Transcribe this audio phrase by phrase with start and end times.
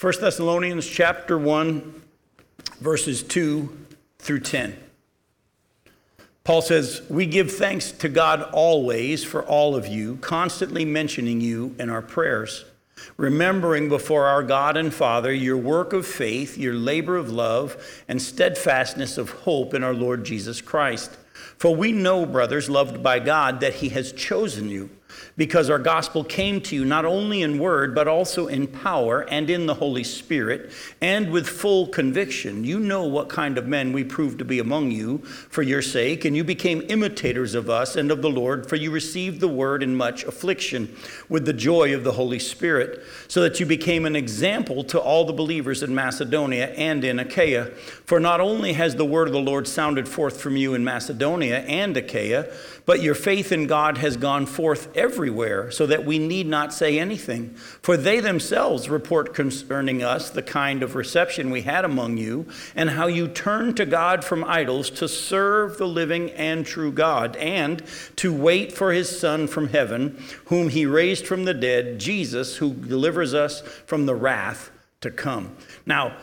[0.00, 2.02] 1 Thessalonians chapter 1,
[2.78, 3.86] verses 2
[4.20, 4.78] through 10.
[6.44, 11.74] Paul says, We give thanks to God always for all of you, constantly mentioning you
[11.80, 12.64] in our prayers,
[13.16, 17.76] remembering before our God and Father your work of faith, your labor of love,
[18.06, 21.16] and steadfastness of hope in our Lord Jesus Christ.
[21.56, 24.90] For we know, brothers, loved by God, that He has chosen you
[25.36, 29.48] because our gospel came to you not only in word, but also in power and
[29.50, 32.64] in the Holy Spirit, and with full conviction.
[32.64, 36.24] You know what kind of men we proved to be among you for your sake,
[36.24, 39.82] and you became imitators of us and of the Lord, for you received the word
[39.82, 40.94] in much affliction
[41.28, 45.24] with the joy of the Holy Spirit, so that you became an example to all
[45.24, 47.66] the believers in Macedonia and in Achaia.
[48.06, 51.60] For not only has the word of the Lord sounded forth from you in Macedonia
[51.60, 52.52] and Achaia,
[52.86, 55.07] but your faith in God has gone forth everywhere,
[55.70, 57.54] so that we need not say anything.
[57.82, 62.90] For they themselves report concerning us the kind of reception we had among you, and
[62.90, 67.82] how you turned to God from idols to serve the living and true God, and
[68.16, 72.72] to wait for his Son from heaven, whom he raised from the dead, Jesus, who
[72.74, 74.70] delivers us from the wrath
[75.00, 75.56] to come.
[75.86, 76.16] Now,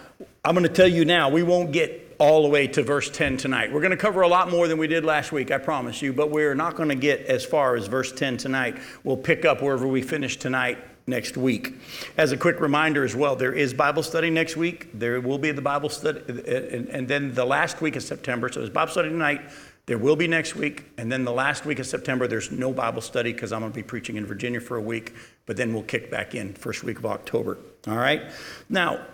[0.44, 3.38] I'm going to tell you now, we won't get all the way to verse 10
[3.38, 3.72] tonight.
[3.72, 6.14] We're going to cover a lot more than we did last week, I promise you,
[6.14, 8.78] but we're not going to get as far as verse 10 tonight.
[9.04, 11.74] We'll pick up wherever we finish tonight next week.
[12.18, 14.90] As a quick reminder as well, there is Bible study next week.
[14.94, 18.04] There will be the Bible study, uh, uh, and, and then the last week of
[18.04, 18.50] September.
[18.52, 19.42] So there's Bible study tonight.
[19.86, 20.86] There will be next week.
[20.98, 23.76] And then the last week of September, there's no Bible study because I'm going to
[23.76, 25.14] be preaching in Virginia for a week,
[25.46, 27.60] but then we'll kick back in first week of October.
[27.88, 28.24] All right?
[28.68, 29.06] Now,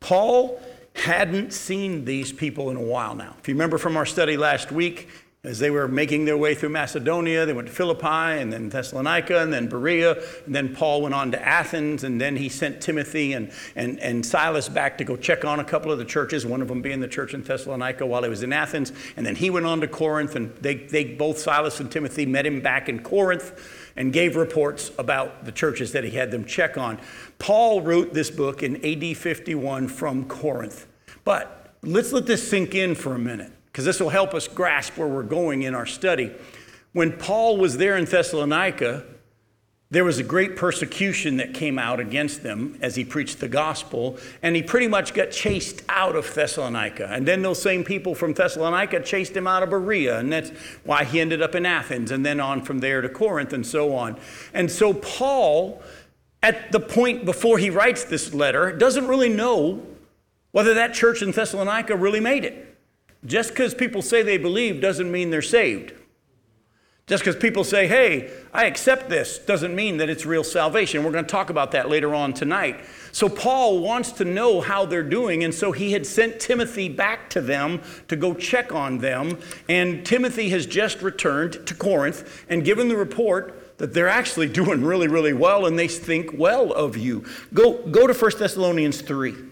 [0.00, 0.60] Paul
[0.94, 3.34] hadn't seen these people in a while now.
[3.38, 5.08] If you remember from our study last week,
[5.42, 9.40] as they were making their way through Macedonia, they went to Philippi and then Thessalonica
[9.40, 10.22] and then Berea.
[10.44, 14.24] And then Paul went on to Athens and then he sent Timothy and, and, and
[14.24, 17.00] Silas back to go check on a couple of the churches, one of them being
[17.00, 18.92] the church in Thessalonica while he was in Athens.
[19.16, 22.44] And then he went on to Corinth and they, they both, Silas and Timothy, met
[22.44, 26.76] him back in Corinth and gave reports about the churches that he had them check
[26.76, 26.98] on.
[27.38, 30.86] Paul wrote this book in AD 51 from Corinth.
[31.24, 34.96] But let's let this sink in for a minute, because this will help us grasp
[34.96, 36.32] where we're going in our study.
[36.92, 39.04] When Paul was there in Thessalonica,
[39.92, 44.18] there was a great persecution that came out against them as he preached the gospel,
[44.40, 47.08] and he pretty much got chased out of Thessalonica.
[47.10, 50.50] And then those same people from Thessalonica chased him out of Berea, and that's
[50.84, 53.96] why he ended up in Athens, and then on from there to Corinth, and so
[53.96, 54.16] on.
[54.54, 55.82] And so, Paul,
[56.40, 59.84] at the point before he writes this letter, doesn't really know
[60.52, 62.78] whether that church in Thessalonica really made it.
[63.24, 65.92] Just because people say they believe doesn't mean they're saved.
[67.10, 71.02] Just because people say, hey, I accept this, doesn't mean that it's real salvation.
[71.02, 72.84] We're going to talk about that later on tonight.
[73.10, 77.28] So, Paul wants to know how they're doing, and so he had sent Timothy back
[77.30, 79.40] to them to go check on them.
[79.68, 84.84] And Timothy has just returned to Corinth and given the report that they're actually doing
[84.84, 87.24] really, really well, and they think well of you.
[87.52, 89.49] Go, go to 1 Thessalonians 3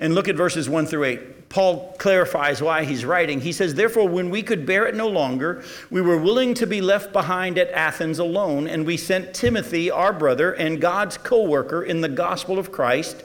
[0.00, 1.48] and look at verses 1 through 8.
[1.50, 3.40] Paul clarifies why he's writing.
[3.40, 6.80] He says, Therefore, when we could bear it no longer, we were willing to be
[6.80, 11.82] left behind at Athens alone, and we sent Timothy, our brother and God's co worker
[11.82, 13.24] in the gospel of Christ,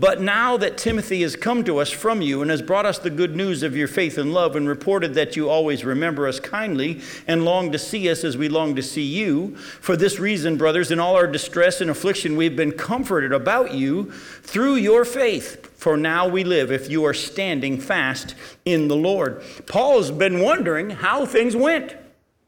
[0.00, 3.10] But now that Timothy has come to us from you and has brought us the
[3.10, 7.02] good news of your faith and love and reported that you always remember us kindly
[7.26, 10.90] and long to see us as we long to see you, for this reason, brothers,
[10.90, 14.10] in all our distress and affliction, we've been comforted about you
[14.42, 15.66] through your faith.
[15.78, 18.34] For now we live if you are standing fast
[18.64, 19.42] in the Lord.
[19.66, 21.94] Paul has been wondering how things went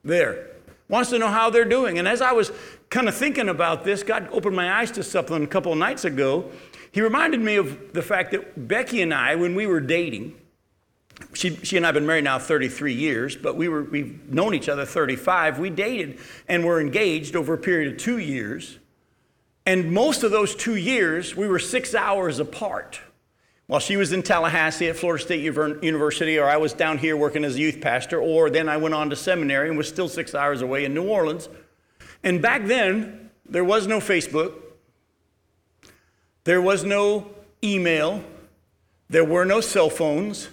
[0.02, 0.46] there.
[0.88, 1.98] Wants to know how they're doing.
[1.98, 2.50] And as I was
[2.88, 6.50] kind of thinking about this, God opened my eyes to something a couple nights ago
[6.92, 10.34] he reminded me of the fact that Becky and I, when we were dating,
[11.34, 14.54] she, she and I have been married now 33 years, but we were, we've known
[14.54, 15.58] each other 35.
[15.58, 16.18] We dated
[16.48, 18.78] and were engaged over a period of two years.
[19.64, 23.00] And most of those two years, we were six hours apart.
[23.68, 27.44] While she was in Tallahassee at Florida State University, or I was down here working
[27.44, 30.34] as a youth pastor, or then I went on to seminary and was still six
[30.34, 31.48] hours away in New Orleans.
[32.22, 34.61] And back then, there was no Facebook,
[36.44, 37.30] there was no
[37.62, 38.24] email,
[39.08, 40.48] there were no cell phones,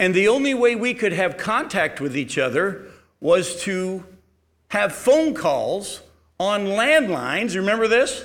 [0.00, 2.86] And the only way we could have contact with each other
[3.20, 4.04] was to
[4.68, 6.02] have phone calls
[6.38, 7.56] on landlines.
[7.56, 8.24] Remember this?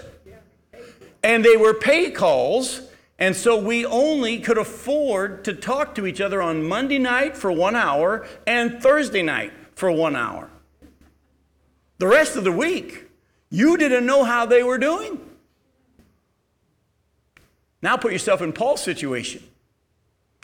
[1.24, 2.82] And they were pay calls.
[3.18, 7.52] And so we only could afford to talk to each other on Monday night for
[7.52, 10.50] one hour and Thursday night for one hour.
[11.98, 13.06] The rest of the week,
[13.50, 15.20] you didn't know how they were doing.
[17.84, 19.44] Now put yourself in Paul's situation.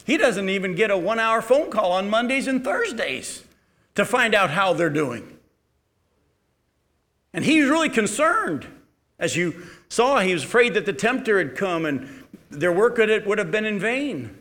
[0.05, 3.45] He doesn't even get a one hour phone call on Mondays and Thursdays
[3.95, 5.37] to find out how they're doing.
[7.33, 8.67] And he's really concerned.
[9.17, 13.09] As you saw, he was afraid that the tempter had come and their work at
[13.09, 14.37] it would have been in vain.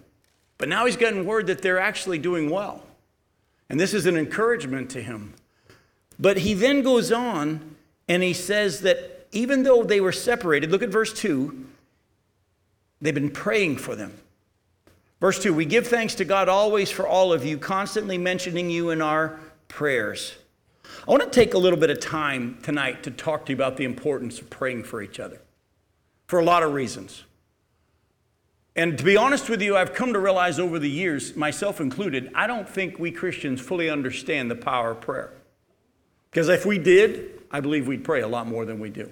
[0.56, 2.84] But now he's gotten word that they're actually doing well.
[3.70, 5.34] And this is an encouragement to him.
[6.18, 7.76] But he then goes on
[8.08, 11.66] and he says that even though they were separated, look at verse 2,
[13.00, 14.18] they've been praying for them.
[15.20, 18.90] Verse 2 We give thanks to God always for all of you, constantly mentioning you
[18.90, 20.36] in our prayers.
[21.06, 23.76] I want to take a little bit of time tonight to talk to you about
[23.76, 25.40] the importance of praying for each other
[26.26, 27.24] for a lot of reasons.
[28.76, 32.30] And to be honest with you, I've come to realize over the years, myself included,
[32.34, 35.32] I don't think we Christians fully understand the power of prayer.
[36.30, 39.10] Because if we did, I believe we'd pray a lot more than we do.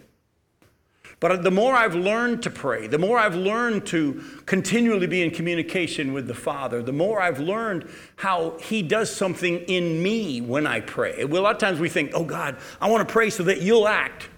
[1.18, 5.30] But the more I've learned to pray, the more I've learned to continually be in
[5.30, 10.66] communication with the Father, the more I've learned how He does something in me when
[10.66, 11.22] I pray.
[11.22, 13.88] A lot of times we think, oh God, I want to pray so that you'll
[13.88, 14.28] act.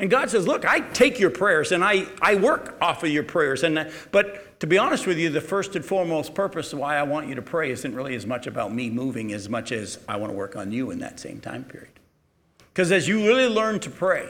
[0.00, 3.24] And God says, look, I take your prayers and I, I work off of your
[3.24, 3.64] prayers.
[3.64, 7.26] And, but to be honest with you, the first and foremost purpose why I want
[7.26, 10.32] you to pray isn't really as much about me moving as much as I want
[10.32, 11.90] to work on you in that same time period.
[12.72, 14.28] Because as you really learn to pray,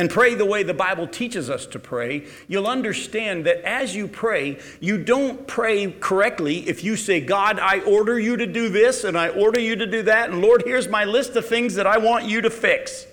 [0.00, 4.08] and pray the way the Bible teaches us to pray, you'll understand that as you
[4.08, 9.04] pray, you don't pray correctly if you say, God, I order you to do this
[9.04, 11.86] and I order you to do that, and Lord, here's my list of things that
[11.86, 13.06] I want you to fix.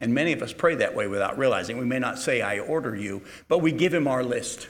[0.00, 1.76] And many of us pray that way without realizing.
[1.76, 4.68] We may not say, I order you, but we give him our list.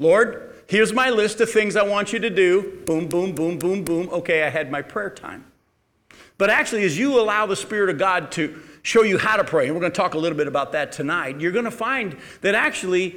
[0.00, 2.82] Lord, here's my list of things I want you to do.
[2.86, 4.08] Boom, boom, boom, boom, boom.
[4.10, 5.44] Okay, I had my prayer time.
[6.38, 9.66] But actually, as you allow the Spirit of God to show you how to pray.
[9.66, 11.40] And we're going to talk a little bit about that tonight.
[11.40, 13.16] You're going to find that actually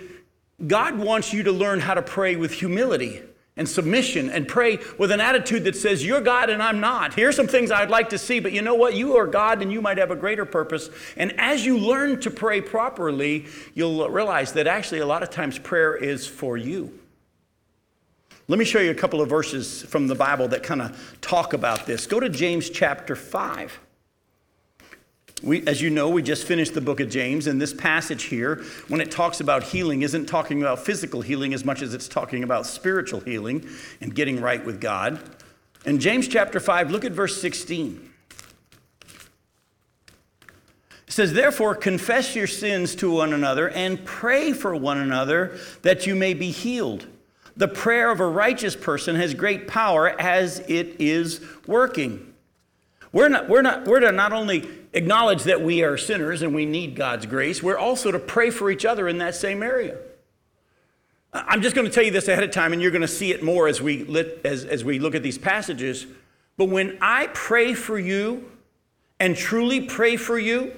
[0.66, 3.22] God wants you to learn how to pray with humility
[3.56, 7.14] and submission and pray with an attitude that says, You're God and I'm not.
[7.14, 8.96] Here's some things I'd like to see, but you know what?
[8.96, 10.90] You are God and you might have a greater purpose.
[11.16, 13.46] And as you learn to pray properly,
[13.76, 16.99] you'll realize that actually a lot of times prayer is for you.
[18.50, 21.54] Let me show you a couple of verses from the Bible that kind of talk
[21.54, 22.08] about this.
[22.08, 23.80] Go to James chapter 5.
[25.44, 28.64] We, as you know, we just finished the book of James, and this passage here,
[28.88, 32.44] when it talks about healing, isn't talking about physical healing as much as it's talking
[32.44, 33.70] about spiritual healing
[34.02, 35.22] and getting right with God.
[35.86, 38.12] In James chapter 5, look at verse 16.
[41.08, 46.08] It says, Therefore, confess your sins to one another and pray for one another that
[46.08, 47.06] you may be healed.
[47.60, 52.34] The prayer of a righteous person has great power as it is working.
[53.12, 56.66] We're, not, we're, not, we're to not only acknowledge that we are sinners and we
[56.66, 59.98] need God's grace, we're also to pray for each other in that same area.
[61.34, 63.34] I'm just going to tell you this ahead of time, and you're going to see
[63.34, 66.08] it more as we, lit, as, as we look at these passages.
[66.56, 68.50] But when I pray for you
[69.20, 70.72] and truly pray for you,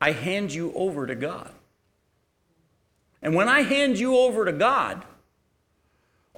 [0.00, 1.52] I hand you over to God.
[3.22, 5.04] And when I hand you over to God,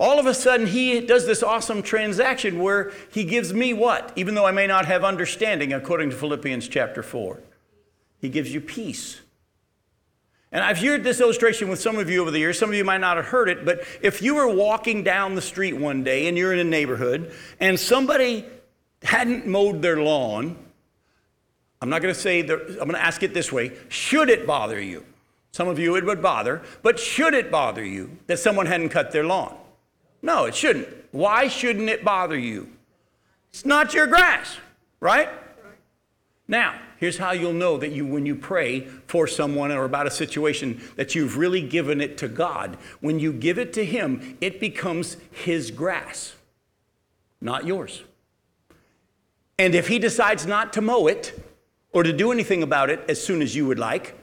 [0.03, 4.13] all of a sudden, he does this awesome transaction where he gives me what?
[4.17, 7.39] Even though I may not have understanding, according to Philippians chapter 4.
[8.21, 9.21] He gives you peace.
[10.51, 12.59] And I've heard this illustration with some of you over the years.
[12.59, 15.41] Some of you might not have heard it, but if you were walking down the
[15.41, 18.45] street one day and you're in a neighborhood and somebody
[19.05, 20.57] hadn't mowed their lawn,
[21.81, 24.81] I'm not going to say, I'm going to ask it this way should it bother
[24.81, 25.07] you?
[25.53, 29.13] Some of you it would bother, but should it bother you that someone hadn't cut
[29.13, 29.57] their lawn?
[30.23, 30.89] No, it shouldn't.
[31.11, 32.71] Why shouldn't it bother you?
[33.51, 34.57] It's not your grass,
[35.01, 35.29] right?
[36.49, 40.11] Now, here's how you'll know that you, when you pray for someone or about a
[40.11, 42.79] situation, that you've really given it to God.
[43.01, 46.35] When you give it to Him, it becomes His grass,
[47.41, 48.03] not yours.
[49.59, 51.39] And if He decides not to mow it
[51.93, 54.19] or to do anything about it as soon as you would like,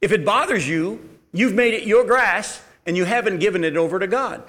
[0.00, 3.98] if it bothers you, you've made it your grass and you haven't given it over
[3.98, 4.42] to God.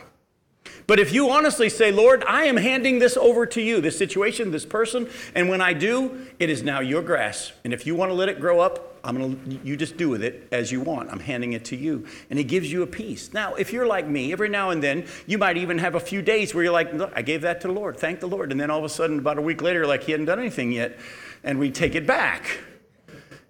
[0.86, 4.52] But if you honestly say, Lord, I am handing this over to you, this situation,
[4.52, 7.54] this person, and when I do, it is now your grass.
[7.64, 10.24] And if you want to let it grow up, I'm to, you just do with
[10.24, 11.12] it as you want.
[11.12, 12.06] I'm handing it to you.
[12.30, 13.34] And it gives you a peace.
[13.34, 16.22] Now, if you're like me, every now and then, you might even have a few
[16.22, 17.98] days where you're like, look, I gave that to the Lord.
[17.98, 18.52] Thank the Lord.
[18.52, 20.72] And then all of a sudden, about a week later, like, he hadn't done anything
[20.72, 20.98] yet.
[21.44, 22.60] And we take it back.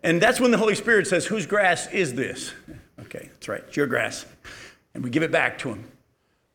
[0.01, 2.51] And that's when the Holy Spirit says, whose grass is this?
[3.01, 3.63] Okay, that's right.
[3.67, 4.25] It's your grass.
[4.95, 5.85] And we give it back to him.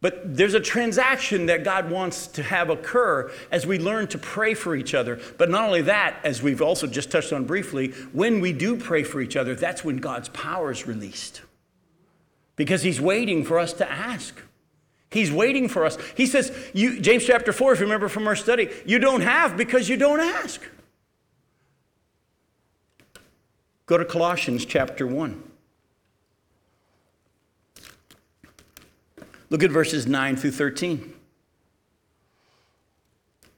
[0.00, 4.54] But there's a transaction that God wants to have occur as we learn to pray
[4.54, 5.20] for each other.
[5.38, 9.02] But not only that, as we've also just touched on briefly, when we do pray
[9.02, 11.42] for each other, that's when God's power is released.
[12.54, 14.40] Because He's waiting for us to ask.
[15.10, 15.98] He's waiting for us.
[16.16, 19.56] He says, you, James chapter 4, if you remember from our study, you don't have
[19.56, 20.60] because you don't ask.
[23.86, 25.47] Go to Colossians chapter 1.
[29.50, 31.14] Look at verses 9 through 13.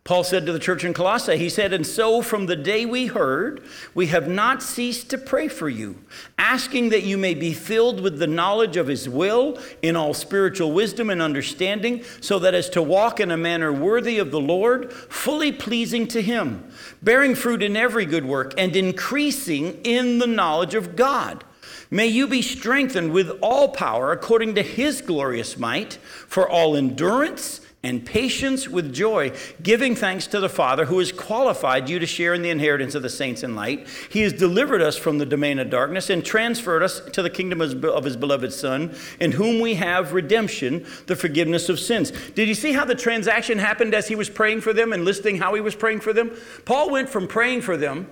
[0.02, 3.06] Paul said to the church in Colossae, he said, And so from the day we
[3.06, 3.62] heard,
[3.94, 6.02] we have not ceased to pray for you,
[6.37, 10.73] asking that you may be filled with the knowledge of his will in all spiritual
[10.73, 14.92] wisdom and understanding, so that as to walk in a manner worthy of the Lord,
[14.92, 16.68] fully pleasing to him,
[17.02, 21.44] bearing fruit in every good work, and increasing in the knowledge of God
[21.90, 27.61] May you be strengthened with all power according to his glorious might for all endurance
[27.82, 29.32] and patience with joy,
[29.62, 33.02] giving thanks to the Father who has qualified you to share in the inheritance of
[33.02, 33.88] the saints in light.
[34.11, 37.62] He has delivered us from the domain of darkness and transferred us to the kingdom
[37.62, 42.11] of his beloved Son, in whom we have redemption, the forgiveness of sins.
[42.11, 45.38] Did you see how the transaction happened as he was praying for them and listing
[45.38, 46.37] how he was praying for them?
[46.66, 48.11] Paul went from praying for them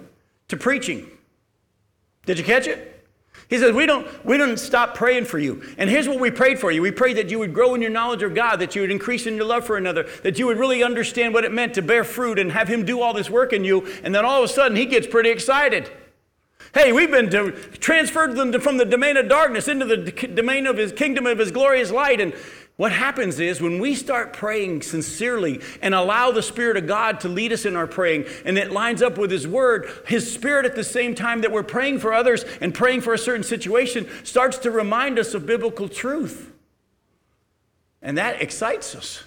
[0.49, 1.11] to preaching.
[2.25, 2.98] Did you catch it?
[3.49, 5.62] He says, we don't, we don't stop praying for you.
[5.78, 6.83] And here's what we prayed for you.
[6.83, 9.26] We prayed that you would grow in your knowledge of God, that you would increase
[9.26, 12.05] in your love for another, that you would really understand what it meant to bear
[12.05, 13.87] fruit and have Him do all this work in you.
[14.02, 15.90] And then all of a sudden, He gets pretty excited.
[16.75, 20.67] Hey, we've been to, transferred them to, from the domain of darkness into the domain
[20.67, 22.21] of His kingdom of His glorious light.
[22.21, 22.35] And
[22.78, 27.28] what happens is when we start praying sincerely and allow the Spirit of God to
[27.28, 30.76] lead us in our praying, and it lines up with His Word, His Spirit at
[30.76, 34.58] the same time that we're praying for others and praying for a certain situation starts
[34.58, 36.52] to remind us of biblical truth.
[38.00, 39.25] And that excites us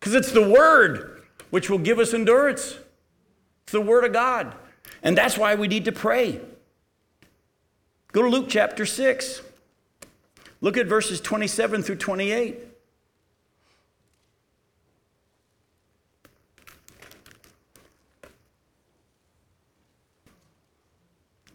[0.00, 2.78] because it's the Word which will give us endurance.
[3.62, 4.56] It's the Word of God.
[5.04, 6.40] And that's why we need to pray.
[8.10, 9.42] Go to Luke chapter 6.
[10.60, 12.64] Look at verses 27 through 28.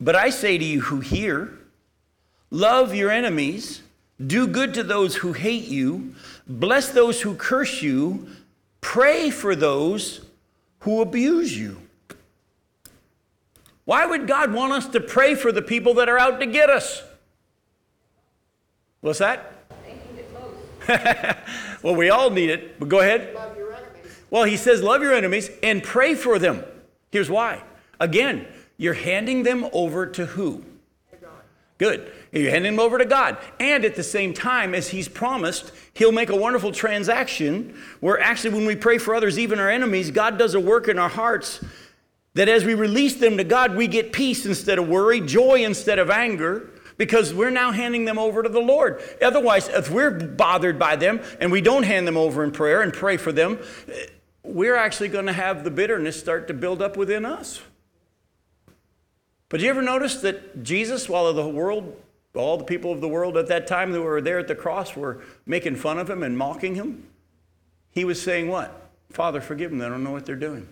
[0.04, 1.54] But I say to you who hear,
[2.52, 3.82] love your enemies,
[4.26, 6.14] do good to those who hate you,
[6.46, 8.28] bless those who curse you,
[8.82, 10.20] pray for those
[10.80, 11.78] who abuse you.
[13.86, 16.70] Why would God want us to pray for the people that are out to get
[16.70, 17.02] us?
[19.00, 19.52] What's that?
[21.82, 23.38] well, we all need it, but go ahead.
[24.30, 26.62] Well, he says, love your enemies and pray for them.
[27.10, 27.64] Here's why.
[28.02, 28.46] Again,
[28.84, 30.62] you're handing them over to who?
[31.78, 32.12] Good.
[32.34, 33.38] You're handing them over to God.
[33.58, 38.56] And at the same time, as He's promised, He'll make a wonderful transaction where actually,
[38.56, 41.64] when we pray for others, even our enemies, God does a work in our hearts
[42.34, 45.98] that as we release them to God, we get peace instead of worry, joy instead
[45.98, 49.02] of anger, because we're now handing them over to the Lord.
[49.22, 52.92] Otherwise, if we're bothered by them and we don't hand them over in prayer and
[52.92, 54.08] pray for them, eh,
[54.44, 57.62] we're actually going to have the bitterness start to build up within us.
[59.54, 61.96] But do you ever notice that Jesus, while the world,
[62.34, 64.96] all the people of the world at that time that were there at the cross
[64.96, 67.06] were making fun of him and mocking him,
[67.92, 68.90] he was saying what?
[69.12, 69.78] Father, forgive them.
[69.78, 70.68] They don't know what they're doing.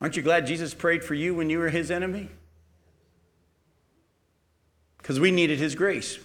[0.00, 2.30] Aren't you glad Jesus prayed for you when you were his enemy?
[4.98, 6.20] Because we needed his grace.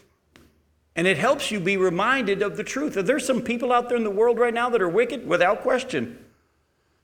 [0.96, 2.94] And it helps you be reminded of the truth.
[2.94, 6.21] There's some people out there in the world right now that are wicked, without question,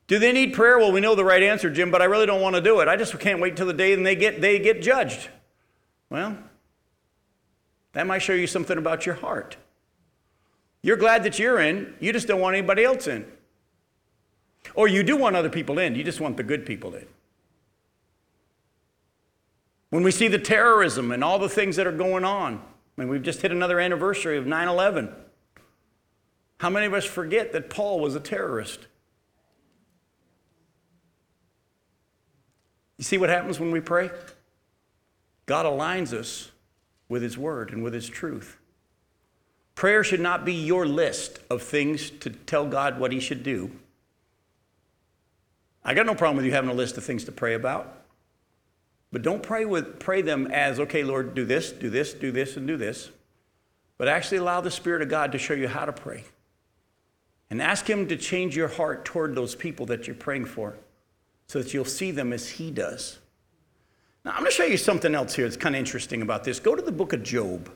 [0.07, 0.79] do they need prayer?
[0.79, 2.87] Well, we know the right answer, Jim, but I really don't want to do it.
[2.87, 5.29] I just can't wait until the day and they get, they get judged.
[6.09, 6.37] Well,
[7.91, 9.57] that might show you something about your heart.
[10.81, 13.25] You're glad that you're in, you just don't want anybody else in.
[14.75, 17.05] Or you do want other people in, you just want the good people in.
[19.89, 23.09] When we see the terrorism and all the things that are going on, I mean,
[23.09, 25.13] we've just hit another anniversary of 9 11.
[26.59, 28.87] How many of us forget that Paul was a terrorist?
[32.97, 34.09] You see what happens when we pray?
[35.45, 36.51] God aligns us
[37.07, 38.57] with His Word and with His truth.
[39.75, 43.71] Prayer should not be your list of things to tell God what He should do.
[45.85, 47.93] I got no problem with you having a list of things to pray about.
[49.11, 52.57] But don't pray, with, pray them as, okay, Lord, do this, do this, do this,
[52.57, 53.09] and do this.
[53.97, 56.25] But actually allow the Spirit of God to show you how to pray.
[57.49, 60.75] And ask Him to change your heart toward those people that you're praying for
[61.47, 63.19] so that you'll see them as He does.
[64.25, 66.59] Now, I'm going to show you something else here that's kind of interesting about this.
[66.59, 67.69] Go to the book of Job.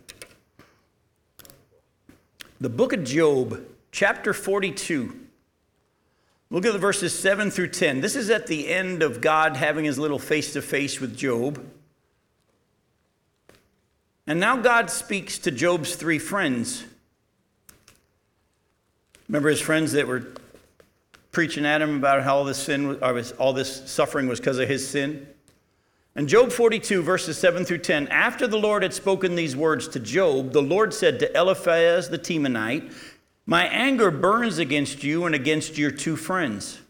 [2.59, 5.17] The book of Job, chapter 42.
[6.49, 8.01] Look at the verses 7 through 10.
[8.01, 11.65] This is at the end of God having his little face to face with Job.
[14.27, 16.83] And now God speaks to Job's three friends.
[19.29, 20.27] Remember his friends that were
[21.31, 22.95] preaching at him about how all this sin,
[23.39, 25.27] all this suffering was because of his sin?
[26.13, 29.99] In Job 42, verses 7 through 10, after the Lord had spoken these words to
[29.99, 32.91] Job, the Lord said to Eliphaz the Temanite,
[33.45, 36.81] My anger burns against you and against your two friends,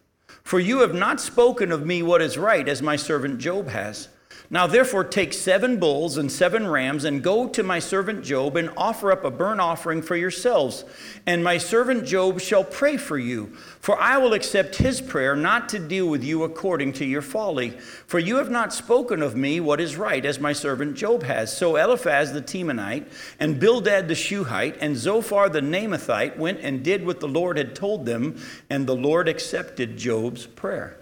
[0.44, 4.10] for you have not spoken of me what is right, as my servant Job has.
[4.54, 8.70] Now, therefore, take seven bulls and seven rams, and go to my servant Job, and
[8.76, 10.84] offer up a burnt offering for yourselves.
[11.26, 13.56] And my servant Job shall pray for you.
[13.80, 17.70] For I will accept his prayer, not to deal with you according to your folly.
[18.08, 21.56] For you have not spoken of me what is right, as my servant Job has.
[21.56, 27.06] So Eliphaz the Temanite, and Bildad the Shuhite, and Zophar the Naamathite went and did
[27.06, 28.38] what the Lord had told them,
[28.70, 30.98] and the Lord accepted Job's prayer.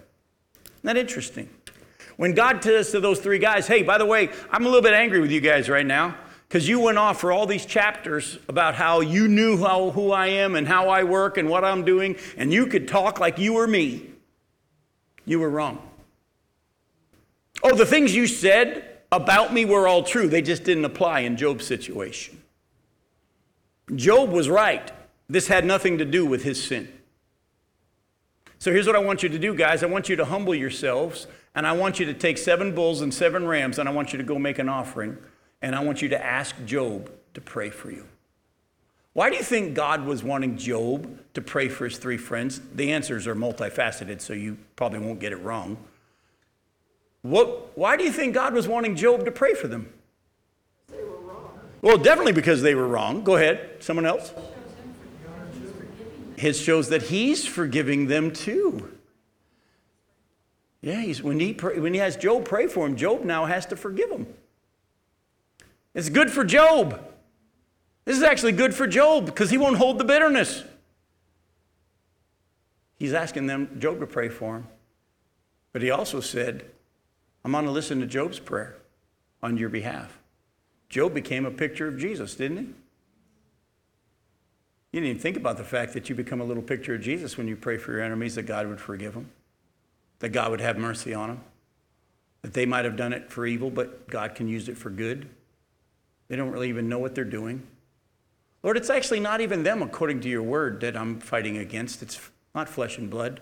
[0.53, 1.49] Isn't that interesting?
[2.19, 4.91] When God says to those three guys, hey, by the way, I'm a little bit
[4.91, 6.17] angry with you guys right now
[6.49, 10.27] because you went off for all these chapters about how you knew how, who I
[10.27, 13.53] am and how I work and what I'm doing, and you could talk like you
[13.53, 14.05] were me.
[15.23, 15.81] You were wrong.
[17.63, 21.37] Oh, the things you said about me were all true, they just didn't apply in
[21.37, 22.43] Job's situation.
[23.95, 24.91] Job was right.
[25.29, 26.91] This had nothing to do with his sin.
[28.57, 29.83] So here's what I want you to do, guys.
[29.83, 33.13] I want you to humble yourselves and I want you to take seven bulls and
[33.13, 35.17] seven rams, and I want you to go make an offering,
[35.61, 38.05] and I want you to ask Job to pray for you.
[39.13, 42.61] Why do you think God was wanting Job to pray for his three friends?
[42.75, 45.77] The answers are multifaceted, so you probably won't get it wrong.
[47.21, 49.91] What, why do you think God was wanting Job to pray for them?
[50.87, 51.49] They were wrong.
[51.81, 53.23] Well, definitely because they were wrong.
[53.23, 53.83] Go ahead.
[53.83, 54.33] Someone else?
[56.37, 58.98] His shows that he's forgiving them too.
[60.81, 63.65] Yeah, he's, when, he pray, when he has Job pray for him, Job now has
[63.67, 64.27] to forgive him.
[65.93, 67.05] It's good for Job.
[68.05, 70.63] This is actually good for Job because he won't hold the bitterness.
[72.97, 74.67] He's asking them, Job to pray for him.
[75.73, 76.65] But he also said,
[77.43, 78.77] I'm going to listen to Job's prayer
[79.43, 80.17] on your behalf.
[80.87, 82.63] Job became a picture of Jesus, didn't he?
[84.91, 87.37] You didn't even think about the fact that you become a little picture of Jesus
[87.37, 89.29] when you pray for your enemies that God would forgive them
[90.19, 91.41] that God would have mercy on them,
[92.41, 95.29] that they might have done it for evil, but God can use it for good.
[96.27, 97.65] They don't really even know what they're doing.
[98.61, 102.01] Lord, it's actually not even them, according to your word, that I'm fighting against.
[102.03, 102.19] It's
[102.53, 103.39] not flesh and blood,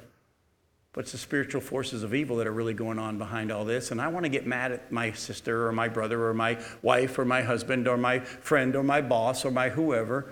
[0.93, 3.89] but it's the spiritual forces of evil that are really going on behind all this.
[3.89, 7.17] And I want to get mad at my sister or my brother or my wife
[7.17, 10.31] or my husband or my friend or my boss or my whoever.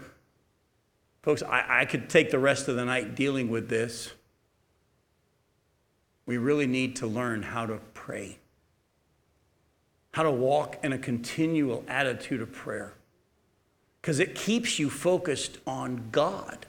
[1.24, 4.12] Folks, I, I could take the rest of the night dealing with this
[6.26, 8.38] we really need to learn how to pray,
[10.12, 12.94] how to walk in a continual attitude of prayer,
[14.02, 16.66] because it keeps you focused on God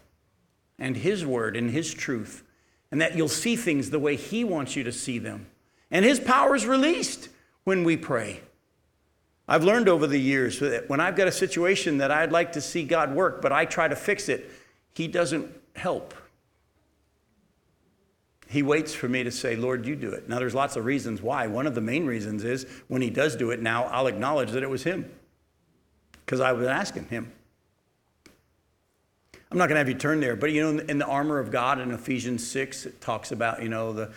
[0.79, 2.43] and His Word and His truth,
[2.91, 5.47] and that you'll see things the way He wants you to see them.
[5.91, 7.29] And His power is released
[7.65, 8.41] when we pray.
[9.49, 12.61] I've learned over the years that when I've got a situation that I'd like to
[12.61, 14.51] see God work, but I try to fix it,
[14.95, 16.15] He doesn't help.
[18.49, 20.29] He waits for me to say, Lord, you do it.
[20.29, 21.47] Now, there's lots of reasons why.
[21.49, 24.63] One of the main reasons is when he does do it now, I'll acknowledge that
[24.63, 25.11] it was him
[26.25, 27.33] because I was asking him.
[29.51, 31.51] I'm not going to have you turn there, but you know, in the armor of
[31.51, 34.13] God in Ephesians 6, it talks about, you know, the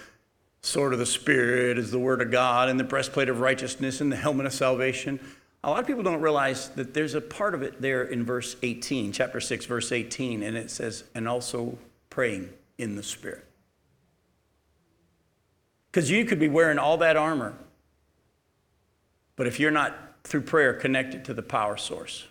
[0.62, 4.12] sword of the Spirit is the word of God, and the breastplate of righteousness, and
[4.12, 5.20] the helmet of salvation.
[5.63, 8.56] A lot of people don't realize that there's a part of it there in verse
[8.63, 11.78] 18, chapter 6, verse 18, and it says, and also
[12.10, 13.46] praying in the Spirit.
[15.91, 17.56] Because you could be wearing all that armor,
[19.36, 22.28] but if you're not through prayer connected to the power source,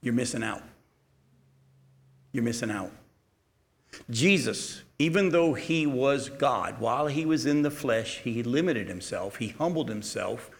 [0.00, 0.62] you're missing out.
[2.32, 2.90] You're missing out.
[4.10, 9.36] Jesus, even though he was God, while he was in the flesh, he limited himself,
[9.36, 10.50] he humbled himself,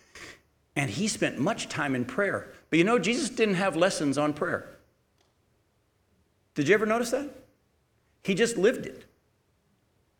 [0.76, 2.52] and he spent much time in prayer.
[2.70, 4.68] But you know, Jesus didn't have lessons on prayer.
[6.54, 7.30] Did you ever notice that?
[8.22, 9.04] He just lived it.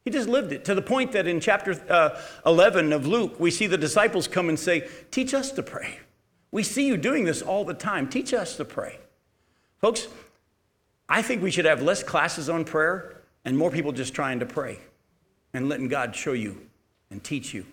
[0.04, 3.50] He just lived it to the point that in chapter uh, 11 of Luke, we
[3.50, 6.00] see the disciples come and say, Teach us to pray.
[6.50, 8.08] We see you doing this all the time.
[8.08, 8.98] Teach us to pray.
[9.80, 10.08] Folks,
[11.08, 14.46] I think we should have less classes on prayer and more people just trying to
[14.46, 14.78] pray
[15.54, 16.60] and letting God show you
[17.10, 17.64] and teach you.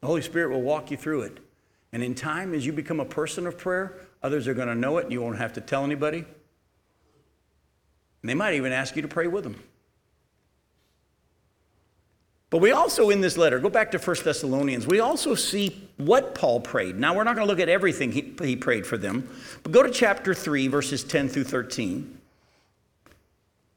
[0.00, 1.38] The Holy Spirit will walk you through it.
[1.92, 4.98] And in time, as you become a person of prayer, others are going to know
[4.98, 6.18] it and you won't have to tell anybody.
[6.18, 9.56] And they might even ask you to pray with them.
[12.50, 16.34] But we also, in this letter, go back to 1 Thessalonians, we also see what
[16.34, 16.96] Paul prayed.
[16.96, 19.28] Now, we're not going to look at everything he, he prayed for them,
[19.62, 22.19] but go to chapter 3, verses 10 through 13.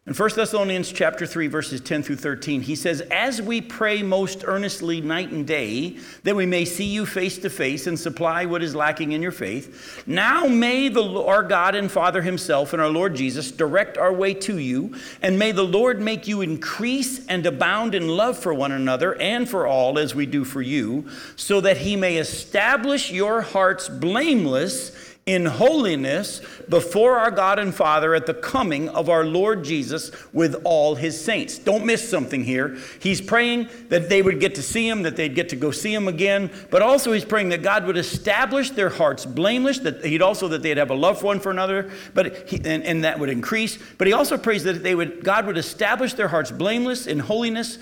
[0.06, 4.44] In 1 Thessalonians chapter 3 verses 10 through 13, he says, "As we pray most
[4.46, 8.62] earnestly night and day, that we may see you face to face and supply what
[8.62, 12.89] is lacking in your faith, now may the our God and Father himself and our
[12.89, 17.46] Lord Jesus direct our way to you, and may the Lord make you increase and
[17.46, 21.06] abound in love for one another and for all as we do for you,
[21.38, 24.92] so that he may establish your hearts blameless
[25.26, 30.62] in holiness before our God and Father at the coming of our Lord Jesus with
[30.66, 31.58] all his saints.
[31.58, 32.78] Don't miss something here.
[33.00, 35.94] He's praying that they would get to see him, that they'd get to go see
[35.94, 40.22] him again, but also he's praying that God would establish their hearts blameless, that he'd
[40.22, 43.18] also that they'd have a love for one for another, but he, and, and that
[43.18, 43.80] would increase.
[43.98, 47.78] But he also prays that they would God would establish their hearts blameless in holiness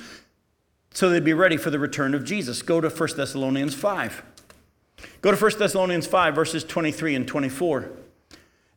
[0.93, 2.61] so they'd be ready for the return of Jesus.
[2.61, 4.23] Go to 1 Thessalonians 5.
[5.21, 7.91] Go to 1 Thessalonians 5, verses 23 and 24.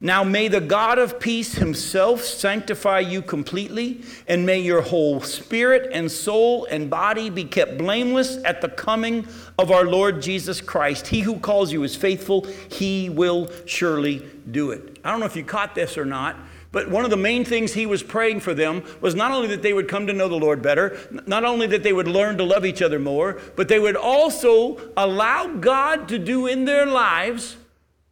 [0.00, 5.88] Now may the God of peace himself sanctify you completely, and may your whole spirit
[5.92, 9.26] and soul and body be kept blameless at the coming
[9.58, 11.06] of our Lord Jesus Christ.
[11.06, 14.98] He who calls you is faithful, he will surely do it.
[15.04, 16.36] I don't know if you caught this or not,
[16.74, 19.62] but one of the main things he was praying for them was not only that
[19.62, 22.42] they would come to know the Lord better, not only that they would learn to
[22.42, 27.56] love each other more, but they would also allow God to do in their lives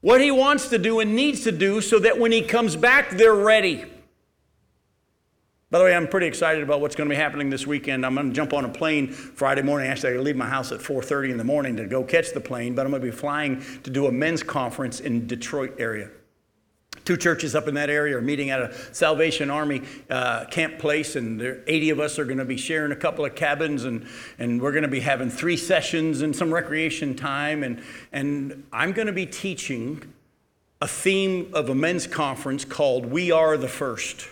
[0.01, 3.11] what he wants to do and needs to do so that when he comes back,
[3.11, 3.85] they're ready.
[5.73, 8.07] By the way, I'm pretty excited about what's going to be happening this weekend.
[8.07, 9.89] I'm going to jump on a plane Friday morning.
[9.89, 12.77] Actually, I leave my house at 4:30 in the morning to go catch the plane,
[12.77, 16.11] but I'm going to be flying to do a men's conference in Detroit area.
[17.05, 21.17] Two churches up in that area are meeting at a Salvation Army uh, camp place,
[21.17, 24.07] and there, 80 of us are going to be sharing a couple of cabins, and,
[24.39, 27.65] and we're going to be having three sessions and some recreation time.
[27.65, 30.13] And, and I'm going to be teaching
[30.81, 34.29] a theme of a men's conference called We Are the First.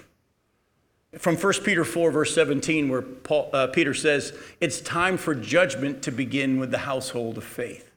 [1.19, 6.03] From 1 Peter 4, verse 17, where Paul, uh, Peter says, It's time for judgment
[6.03, 7.90] to begin with the household of faith.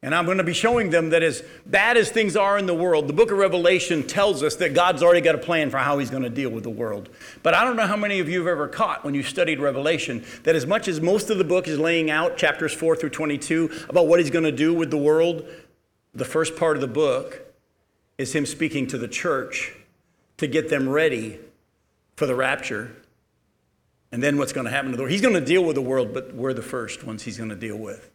[0.00, 2.74] And I'm going to be showing them that as bad as things are in the
[2.74, 5.98] world, the book of Revelation tells us that God's already got a plan for how
[5.98, 7.08] he's going to deal with the world.
[7.42, 10.24] But I don't know how many of you have ever caught when you studied Revelation
[10.44, 13.86] that as much as most of the book is laying out, chapters 4 through 22,
[13.88, 15.44] about what he's going to do with the world,
[16.14, 17.40] the first part of the book
[18.18, 19.74] is him speaking to the church
[20.36, 21.40] to get them ready
[22.14, 22.94] for the rapture.
[24.12, 25.10] And then what's going to happen to the world.
[25.10, 27.56] He's going to deal with the world, but we're the first ones he's going to
[27.56, 28.12] deal with.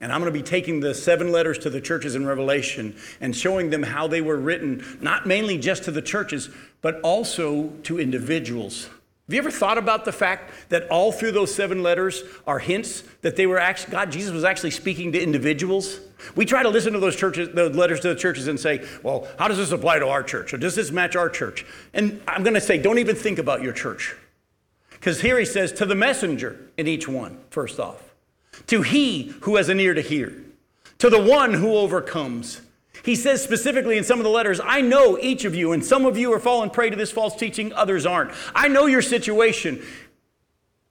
[0.00, 3.34] And I'm going to be taking the seven letters to the churches in Revelation and
[3.34, 6.50] showing them how they were written, not mainly just to the churches,
[6.82, 8.84] but also to individuals.
[8.84, 13.02] Have you ever thought about the fact that all through those seven letters are hints
[13.20, 16.00] that they were actually, God, Jesus was actually speaking to individuals?
[16.34, 19.28] We try to listen to those churches, those letters to the churches and say, well,
[19.38, 20.54] how does this apply to our church?
[20.54, 21.66] Or does this match our church?
[21.92, 24.16] And I'm going to say, don't even think about your church.
[24.92, 28.07] Because here he says, to the messenger in each one, first off
[28.66, 30.32] to he who has an ear to hear,
[30.98, 32.60] to the one who overcomes.
[33.04, 36.04] He says specifically in some of the letters, I know each of you, and some
[36.04, 38.32] of you are falling prey to this false teaching, others aren't.
[38.54, 39.82] I know your situation.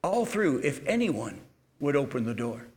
[0.04, 1.42] All through, if anyone
[1.80, 2.68] would open the door.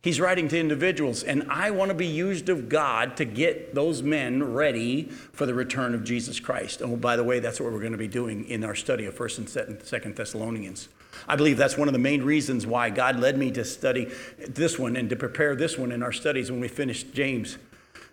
[0.00, 4.02] He's writing to individuals, and I want to be used of God to get those
[4.02, 6.80] men ready for the return of Jesus Christ.
[6.82, 9.16] Oh, by the way, that's what we're going to be doing in our study of
[9.16, 10.88] 1st and 2nd Thessalonians.
[11.26, 14.78] I believe that's one of the main reasons why God led me to study this
[14.78, 17.58] one and to prepare this one in our studies when we finished James.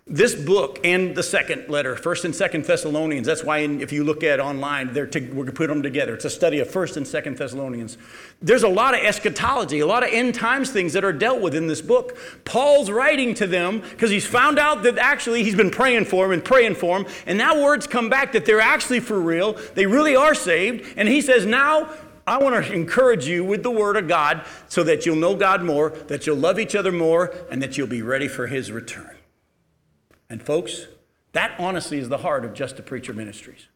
[0.08, 3.26] This book and the second letter, First and Second Thessalonians.
[3.26, 6.14] That's why, if you look at online, they're to, we're going to put them together.
[6.14, 7.98] It's a study of First and Second Thessalonians.
[8.40, 11.56] There's a lot of eschatology, a lot of end times things that are dealt with
[11.56, 12.16] in this book.
[12.44, 16.34] Paul's writing to them because he's found out that actually he's been praying for them
[16.34, 19.54] and praying for them, and now words come back that they're actually for real.
[19.74, 21.92] They really are saved, and he says now
[22.26, 25.62] I want to encourage you with the Word of God so that you'll know God
[25.62, 29.14] more, that you'll love each other more, and that you'll be ready for His return.
[30.28, 30.86] And, folks,
[31.32, 33.68] that honestly is the heart of Just a Preacher Ministries.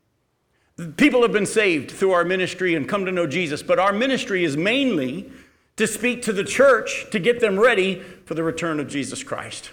[0.97, 4.45] People have been saved through our ministry and come to know Jesus, but our ministry
[4.45, 5.31] is mainly
[5.77, 9.71] to speak to the church to get them ready for the return of Jesus Christ.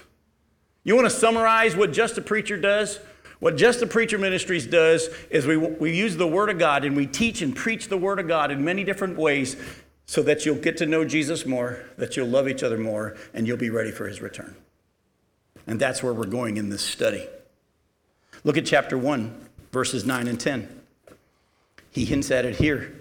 [0.83, 2.99] You want to summarize what Just a Preacher does?
[3.39, 6.95] What Just the Preacher Ministries does is we, we use the Word of God and
[6.95, 9.55] we teach and preach the Word of God in many different ways
[10.05, 13.45] so that you'll get to know Jesus more, that you'll love each other more, and
[13.45, 14.55] you'll be ready for His return.
[15.67, 17.27] And that's where we're going in this study.
[18.43, 20.81] Look at chapter 1, verses 9 and 10.
[21.91, 22.93] He hints at it here.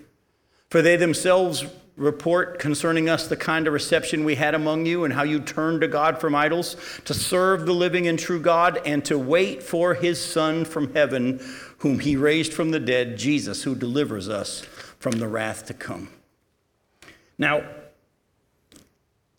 [0.68, 1.64] For they themselves
[1.96, 5.80] report concerning us the kind of reception we had among you and how you turned
[5.80, 9.94] to God from idols to serve the living and true God and to wait for
[9.94, 11.40] his Son from heaven,
[11.78, 14.60] whom he raised from the dead, Jesus, who delivers us
[14.98, 16.10] from the wrath to come.
[17.38, 17.64] Now,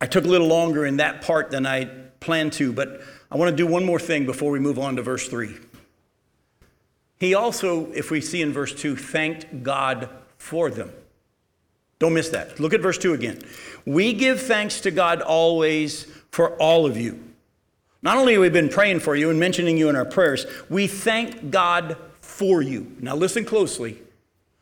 [0.02, 1.86] I took a little longer in that part than I
[2.20, 5.04] planned to, but I want to do one more thing before we move on to
[5.04, 5.58] verse 3.
[7.20, 10.92] He also, if we see in verse 2, thanked God for them.
[12.00, 12.60] Don't miss that.
[12.60, 13.42] Look at verse 2 again.
[13.86, 17.24] We give thanks to God always for all of you.
[18.02, 20.88] Not only have we been praying for you and mentioning you in our prayers, we
[20.88, 22.96] thank God for you.
[23.00, 24.00] Now, listen closely.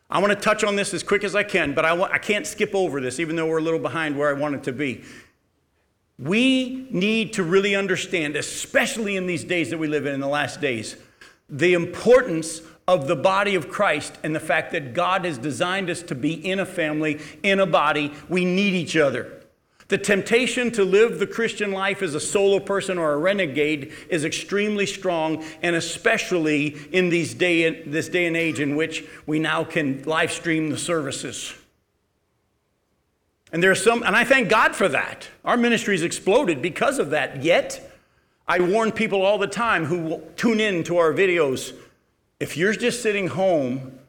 [0.10, 2.48] I want to touch on this as quick as I can, but I, I can't
[2.48, 5.04] skip over this, even though we're a little behind where I want it to be.
[6.18, 10.28] We need to really understand, especially in these days that we live in, in the
[10.28, 10.96] last days,
[11.50, 16.02] the importance of the body of Christ and the fact that God has designed us
[16.04, 18.14] to be in a family, in a body.
[18.30, 19.32] We need each other.
[19.88, 24.26] The temptation to live the Christian life as a solo person or a renegade is
[24.26, 29.64] extremely strong, and especially in these day, this day and age in which we now
[29.64, 31.54] can live stream the services.
[33.52, 35.30] And there's some, and I thank God for that.
[35.44, 37.44] Our ministry's exploded because of that.
[37.44, 37.92] Yet,
[38.48, 41.74] I warn people all the time who tune in to our videos
[42.40, 44.00] if you're just sitting home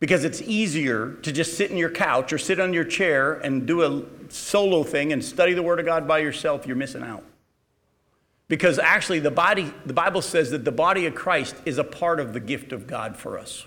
[0.00, 3.66] because it's easier to just sit in your couch or sit on your chair and
[3.66, 7.22] do a solo thing and study the Word of God by yourself, you're missing out.
[8.48, 12.18] Because actually, the body, the Bible says that the body of Christ is a part
[12.18, 13.64] of the gift of God for us.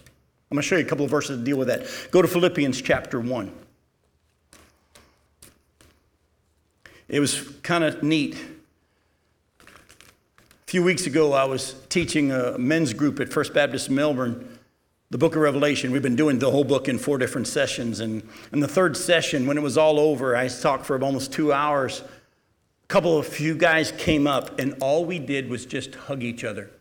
[0.52, 1.88] I'm going to show you a couple of verses to deal with that.
[2.12, 3.52] Go to Philippians chapter 1.
[7.08, 8.36] It was kind of neat
[10.74, 14.58] few weeks ago, I was teaching a men's group at First Baptist Melbourne,
[15.12, 15.92] the book of Revelation.
[15.92, 18.00] We've been doing the whole book in four different sessions.
[18.00, 21.54] And in the third session, when it was all over, I talked for almost two
[21.54, 22.02] hours.
[22.02, 26.44] A couple of few guys came up, and all we did was just hug each
[26.44, 26.72] other.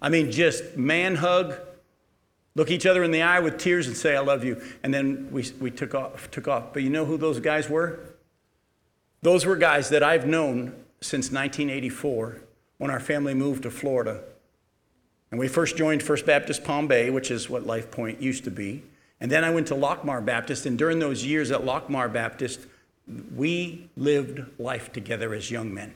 [0.00, 1.56] I mean, just man hug,
[2.54, 4.62] look each other in the eye with tears and say, I love you.
[4.82, 6.72] And then we, we took, off, took off.
[6.72, 8.00] But you know who those guys were?
[9.20, 10.68] Those were guys that I've known
[11.02, 12.47] since 1984
[12.78, 14.22] when our family moved to Florida.
[15.30, 18.50] And we first joined First Baptist Palm Bay, which is what Life Point used to
[18.50, 18.82] be.
[19.20, 20.64] And then I went to Lockmar Baptist.
[20.64, 22.60] And during those years at Lockmar Baptist,
[23.34, 25.94] we lived life together as young men.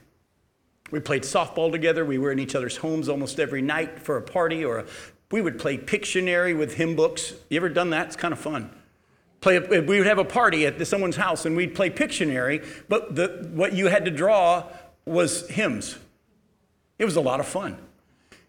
[0.90, 2.04] We played softball together.
[2.04, 4.86] We were in each other's homes almost every night for a party, or a,
[5.30, 7.32] we would play Pictionary with hymn books.
[7.48, 8.08] You ever done that?
[8.08, 8.70] It's kind of fun.
[9.40, 13.48] Play, we would have a party at someone's house, and we'd play Pictionary, but the,
[13.52, 14.68] what you had to draw
[15.06, 15.96] was hymns.
[17.02, 17.76] It was a lot of fun.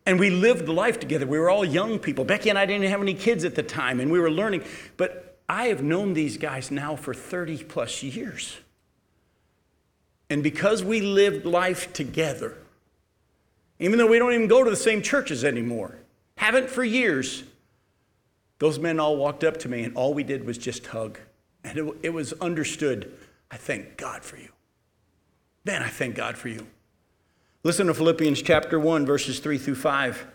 [0.05, 1.25] And we lived life together.
[1.25, 2.23] We were all young people.
[2.23, 4.63] Becky and I didn't have any kids at the time, and we were learning.
[4.95, 8.57] But I have known these guys now for 30 plus years.
[10.29, 12.55] And because we lived life together,
[13.79, 15.97] even though we don't even go to the same churches anymore,
[16.37, 17.45] haven't for years,
[18.59, 21.17] those men all walked up to me, and all we did was just hug.
[21.63, 23.11] And it, it was understood
[23.49, 24.49] I thank God for you.
[25.65, 26.67] Man, I thank God for you.
[27.65, 30.27] Listen to Philippians chapter 1, verses 3 through 5.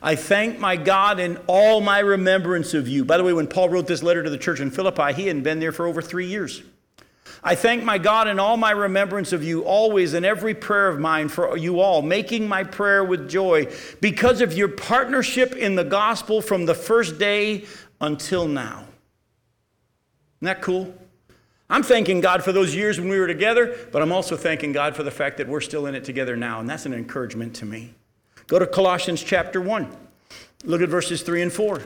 [0.00, 3.04] I thank my God in all my remembrance of you.
[3.04, 5.42] By the way, when Paul wrote this letter to the church in Philippi, he hadn't
[5.42, 6.62] been there for over three years.
[7.42, 11.00] I thank my God in all my remembrance of you, always in every prayer of
[11.00, 13.66] mine for you all, making my prayer with joy
[14.00, 17.64] because of your partnership in the gospel from the first day
[18.00, 18.84] until now.
[20.38, 20.94] Isn't that cool?
[21.70, 24.96] I'm thanking God for those years when we were together, but I'm also thanking God
[24.96, 27.64] for the fact that we're still in it together now, and that's an encouragement to
[27.64, 27.94] me.
[28.48, 29.88] Go to Colossians chapter 1.
[30.64, 31.80] Look at verses 3 and 4.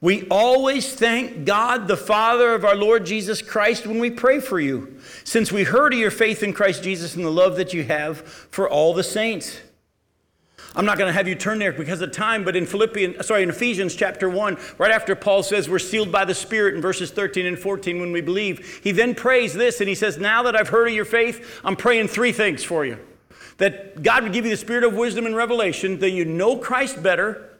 [0.00, 4.58] We always thank God, the Father of our Lord Jesus Christ, when we pray for
[4.58, 7.84] you, since we heard of your faith in Christ Jesus and the love that you
[7.84, 9.60] have for all the saints.
[10.76, 13.44] I'm not going to have you turn there because of time, but in Philippians, sorry,
[13.44, 17.12] in Ephesians chapter 1, right after Paul says we're sealed by the Spirit in verses
[17.12, 20.56] 13 and 14 when we believe, he then prays this and he says, Now that
[20.56, 22.98] I've heard of your faith, I'm praying three things for you.
[23.58, 27.00] That God would give you the spirit of wisdom and revelation, that you know Christ
[27.00, 27.50] better,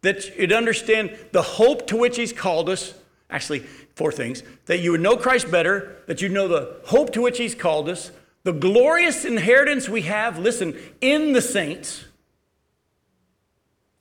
[0.00, 2.94] that you'd understand the hope to which He's called us.
[3.28, 3.60] Actually,
[3.96, 7.36] four things that you would know Christ better, that you know the hope to which
[7.36, 8.10] He's called us,
[8.44, 12.04] the glorious inheritance we have, listen, in the saints.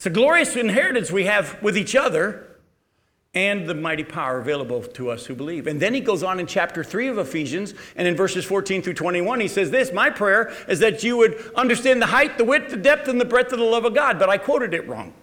[0.02, 2.58] It's a glorious inheritance we have with each other
[3.36, 5.68] and the mighty power available to us who believe.
[5.68, 8.96] And then he goes on in chapter 3 of Ephesians, and in verses 14 through
[8.96, 12.72] 21, he says this My prayer is that you would understand the height, the width,
[12.72, 14.18] the depth, and the breadth of the love of God.
[14.18, 15.14] But I quoted it wrong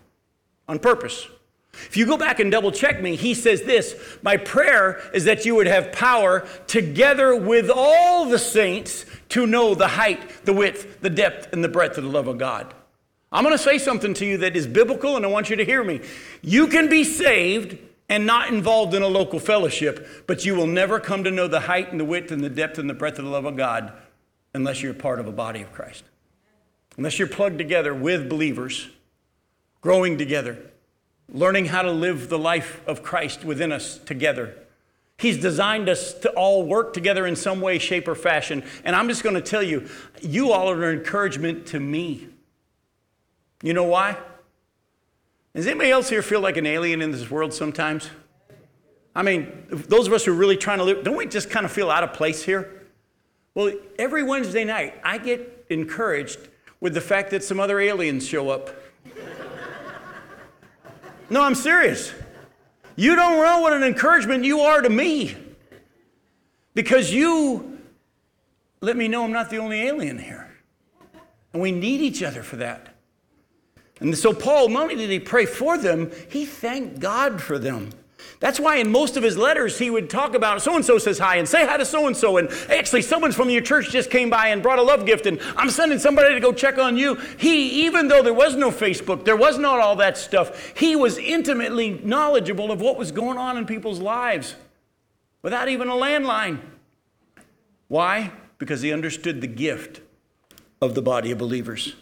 [0.69, 1.27] on purpose.
[1.73, 5.45] If you go back and double check me, he says this My prayer is that
[5.45, 11.01] you would have power together with all the saints to know the height, the width,
[11.01, 12.75] the depth, and the breadth of the love of God.
[13.31, 15.64] I'm going to say something to you that is biblical, and I want you to
[15.64, 16.01] hear me.
[16.41, 17.77] You can be saved
[18.09, 21.61] and not involved in a local fellowship, but you will never come to know the
[21.61, 23.93] height and the width and the depth and the breadth of the love of God
[24.55, 26.05] unless you're part of a body of Christ.
[26.97, 28.88] Unless you're plugged together with believers,
[29.83, 30.59] growing together,
[31.31, 34.55] learning how to live the life of Christ within us together.
[35.19, 38.64] He's designed us to all work together in some way, shape, or fashion.
[38.85, 39.88] And I'm just going to tell you,
[40.23, 42.29] you all are an encouragement to me.
[43.62, 44.16] You know why?
[45.55, 48.09] Does anybody else here feel like an alien in this world sometimes?
[49.14, 51.66] I mean, those of us who are really trying to live, don't we just kind
[51.66, 52.87] of feel out of place here?
[53.55, 56.38] Well, every Wednesday night, I get encouraged
[56.81, 58.71] with the fact that some other aliens show up.
[61.29, 62.12] no, I'm serious.
[62.94, 65.37] You don't know what an encouragement you are to me
[66.75, 67.79] because you
[68.81, 70.53] let me know I'm not the only alien here.
[71.53, 72.94] And we need each other for that.
[74.01, 77.91] And so, Paul, not only did he pray for them, he thanked God for them.
[78.41, 81.19] That's why in most of his letters he would talk about so and so says
[81.19, 82.37] hi and say hi to so and so.
[82.37, 85.41] And actually, someone from your church just came by and brought a love gift, and
[85.57, 87.17] I'm sending somebody to go check on you.
[87.39, 91.19] He, even though there was no Facebook, there was not all that stuff, he was
[91.19, 94.55] intimately knowledgeable of what was going on in people's lives
[95.43, 96.61] without even a landline.
[97.89, 98.31] Why?
[98.59, 100.01] Because he understood the gift
[100.81, 101.97] of the body of believers.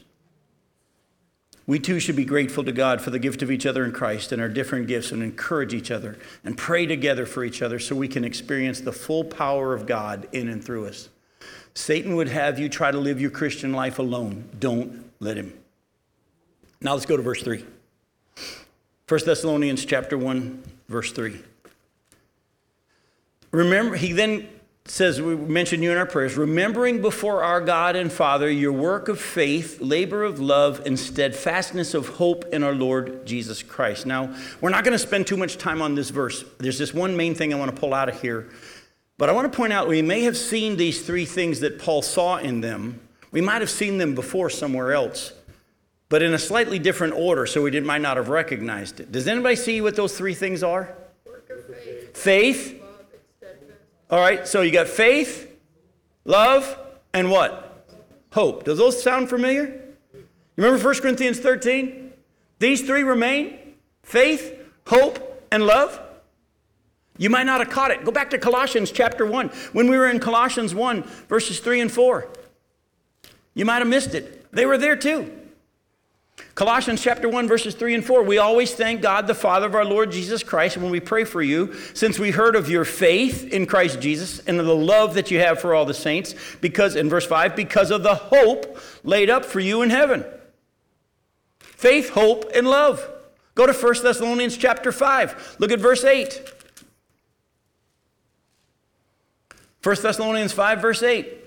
[1.67, 4.31] We too should be grateful to God for the gift of each other in Christ
[4.31, 7.97] and our different gifts and encourage each other and pray together for each other so
[7.97, 11.09] we can experience the full power of God in and through us.
[11.75, 14.49] Satan would have you try to live your Christian life alone.
[14.59, 15.53] Don't let him.
[16.81, 17.65] Now let's go to verse 3.
[19.09, 21.41] 1 Thessalonians chapter 1 verse 3.
[23.51, 24.49] Remember he then
[24.90, 29.09] says, we mentioned you in our prayers, remembering before our God and Father your work
[29.09, 34.07] of faith, labor of love, and steadfastness of hope in our Lord Jesus Christ.
[34.07, 36.44] Now, we're not going to spend too much time on this verse.
[36.59, 38.49] There's this one main thing I want to pull out of here.
[39.18, 42.03] But I want to point out we may have seen these three things that Paul
[42.03, 43.01] saw in them.
[43.33, 45.33] We might have seen them before somewhere else,
[46.09, 49.11] but in a slightly different order, so we did, might not have recognized it.
[49.11, 50.94] Does anybody see what those three things are?
[52.14, 52.16] faith.
[52.16, 52.76] Faith
[54.11, 55.51] all right, so you got faith,
[56.25, 56.79] love,
[57.12, 57.87] and what?
[58.33, 58.64] Hope.
[58.64, 59.83] Does those sound familiar?
[60.14, 62.12] You remember 1 Corinthians 13?
[62.59, 63.59] These three remain
[64.03, 66.01] faith, hope, and love.
[67.19, 68.05] You might not have caught it.
[68.05, 69.49] Go back to Colossians chapter 1.
[69.73, 72.29] When we were in Colossians 1, verses 3 and 4,
[73.55, 74.53] you might have missed it.
[74.53, 75.33] They were there too.
[76.55, 79.85] Colossians chapter 1 verses 3 and 4 we always thank God the Father of our
[79.85, 83.66] Lord Jesus Christ when we pray for you since we heard of your faith in
[83.66, 87.09] Christ Jesus and of the love that you have for all the saints because in
[87.09, 90.25] verse 5 because of the hope laid up for you in heaven.
[91.61, 93.07] Faith, hope and love.
[93.55, 95.57] Go to 1 Thessalonians chapter 5.
[95.59, 96.53] Look at verse 8.
[99.83, 101.44] 1 Thessalonians 5 verse 8.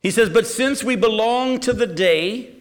[0.00, 2.59] He says, "But since we belong to the day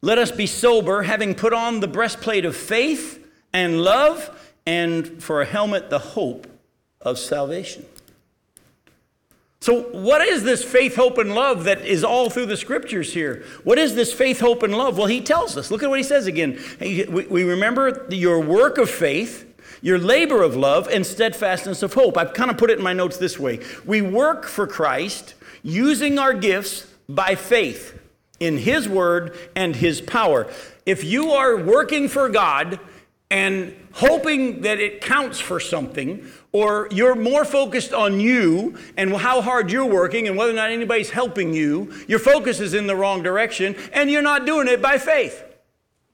[0.00, 4.30] let us be sober, having put on the breastplate of faith and love,
[4.64, 6.46] and for a helmet, the hope
[7.00, 7.84] of salvation.
[9.60, 13.44] So, what is this faith, hope, and love that is all through the scriptures here?
[13.64, 14.96] What is this faith, hope, and love?
[14.96, 15.70] Well, he tells us.
[15.72, 16.62] Look at what he says again.
[16.80, 22.16] We remember your work of faith, your labor of love, and steadfastness of hope.
[22.16, 25.34] I've kind of put it in my notes this way We work for Christ
[25.64, 27.98] using our gifts by faith
[28.40, 30.50] in His Word and His power.
[30.86, 32.80] If you are working for God
[33.30, 39.42] and hoping that it counts for something, or you're more focused on you and how
[39.42, 42.96] hard you're working and whether or not anybody's helping you, your focus is in the
[42.96, 45.44] wrong direction and you're not doing it by faith.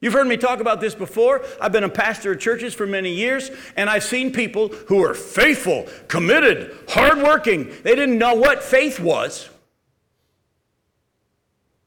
[0.01, 1.43] You've heard me talk about this before.
[1.61, 5.13] I've been a pastor of churches for many years, and I've seen people who are
[5.13, 7.71] faithful, committed, hardworking.
[7.81, 9.49] They didn't know what faith was.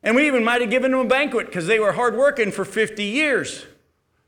[0.02, 2.64] And we even might have given them a banquet because they were hard working for
[2.64, 3.66] 50 years.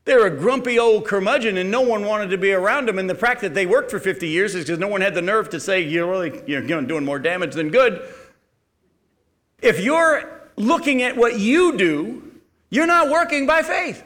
[0.03, 2.97] They were a grumpy old curmudgeon, and no one wanted to be around them.
[2.97, 5.21] And the fact that they worked for 50 years is because no one had the
[5.21, 8.01] nerve to say, You're really you're doing more damage than good.
[9.61, 12.31] If you're looking at what you do,
[12.69, 14.03] you're not working by faith.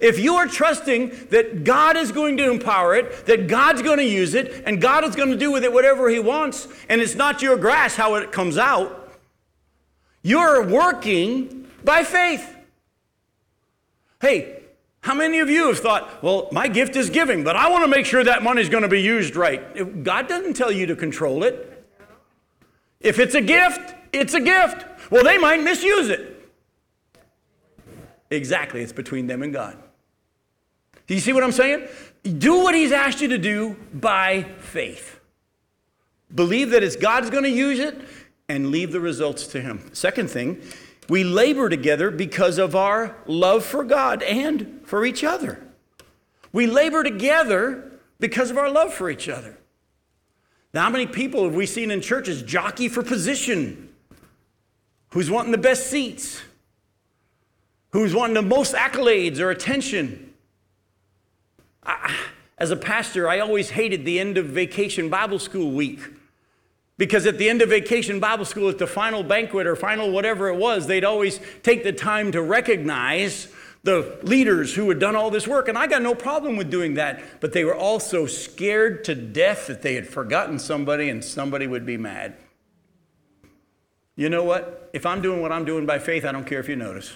[0.00, 4.04] If you are trusting that God is going to empower it, that God's going to
[4.04, 7.14] use it, and God is going to do with it whatever He wants, and it's
[7.14, 8.97] not your grass how it comes out,
[10.22, 12.56] you're working by faith.
[14.20, 14.62] Hey,
[15.00, 17.88] how many of you have thought, well, my gift is giving, but I want to
[17.88, 20.02] make sure that money's going to be used right?
[20.02, 21.86] God doesn't tell you to control it.
[23.00, 24.84] If it's a gift, it's a gift.
[25.10, 26.34] Well, they might misuse it.
[28.30, 29.78] Exactly, it's between them and God.
[31.06, 31.88] Do you see what I'm saying?
[32.22, 35.20] Do what He's asked you to do by faith.
[36.34, 37.98] Believe that it's God's going to use it
[38.48, 39.90] and leave the results to Him.
[39.92, 40.60] Second thing,
[41.08, 45.62] we labor together because of our love for God and for each other.
[46.52, 49.58] We labor together because of our love for each other.
[50.74, 53.90] Now, how many people have we seen in churches jockey for position?
[55.10, 56.42] Who's wanting the best seats?
[57.90, 60.34] who's wanting the most accolades or attention.
[61.82, 62.16] I,
[62.58, 66.00] as a pastor, I always hated the end of vacation Bible school week.
[66.98, 70.48] Because at the end of vacation Bible school, at the final banquet or final whatever
[70.48, 73.48] it was, they'd always take the time to recognize
[73.84, 75.68] the leaders who had done all this work.
[75.68, 77.22] And I got no problem with doing that.
[77.40, 81.86] But they were also scared to death that they had forgotten somebody and somebody would
[81.86, 82.36] be mad.
[84.16, 84.90] You know what?
[84.92, 87.12] If I'm doing what I'm doing by faith, I don't care if you notice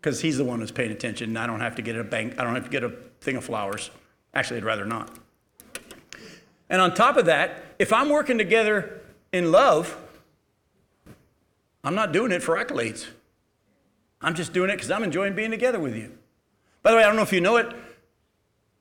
[0.00, 1.30] because he's the one who's paying attention.
[1.30, 2.38] And I don't have to get a bank.
[2.38, 2.90] I don't have to get a
[3.20, 3.90] thing of flowers.
[4.32, 5.10] Actually, I'd rather not.
[6.70, 9.02] And on top of that, if I'm working together
[9.32, 9.96] in love,
[11.84, 13.06] I'm not doing it for accolades.
[14.20, 16.12] I'm just doing it because I'm enjoying being together with you.
[16.82, 17.74] By the way, I don't know if you know it.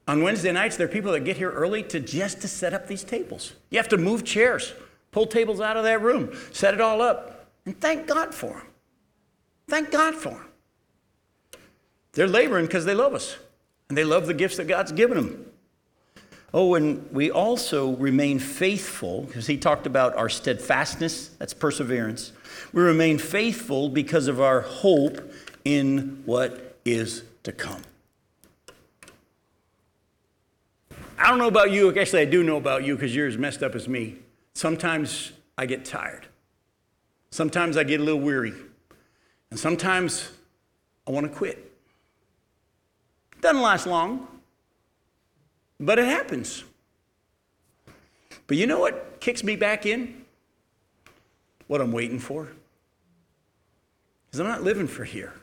[0.08, 2.88] On Wednesday nights, there are people that get here early to just to set up
[2.88, 3.54] these tables.
[3.70, 4.74] You have to move chairs,
[5.12, 8.68] pull tables out of that room, set it all up, and thank God for them.
[9.68, 10.46] Thank God for them.
[12.14, 13.38] They're laboring because they love us
[13.90, 15.46] and they love the gifts that God's given them.
[16.54, 22.32] Oh, and we also remain faithful, because he talked about our steadfastness, that's perseverance.
[22.74, 25.32] We remain faithful because of our hope
[25.66, 27.82] in what is to come.
[31.20, 33.62] I don't know about you, actually, I do know about you because you're as messed
[33.62, 34.18] up as me.
[34.54, 36.28] Sometimes I get tired.
[37.32, 38.54] Sometimes I get a little weary.
[39.50, 40.32] And sometimes
[41.08, 41.72] I want to quit.
[43.42, 44.28] Doesn't last long,
[45.80, 46.64] but it happens.
[48.48, 50.26] But you know what kicks me back in?
[51.68, 52.50] What I'm waiting for?
[54.26, 55.34] Because I'm not living for here.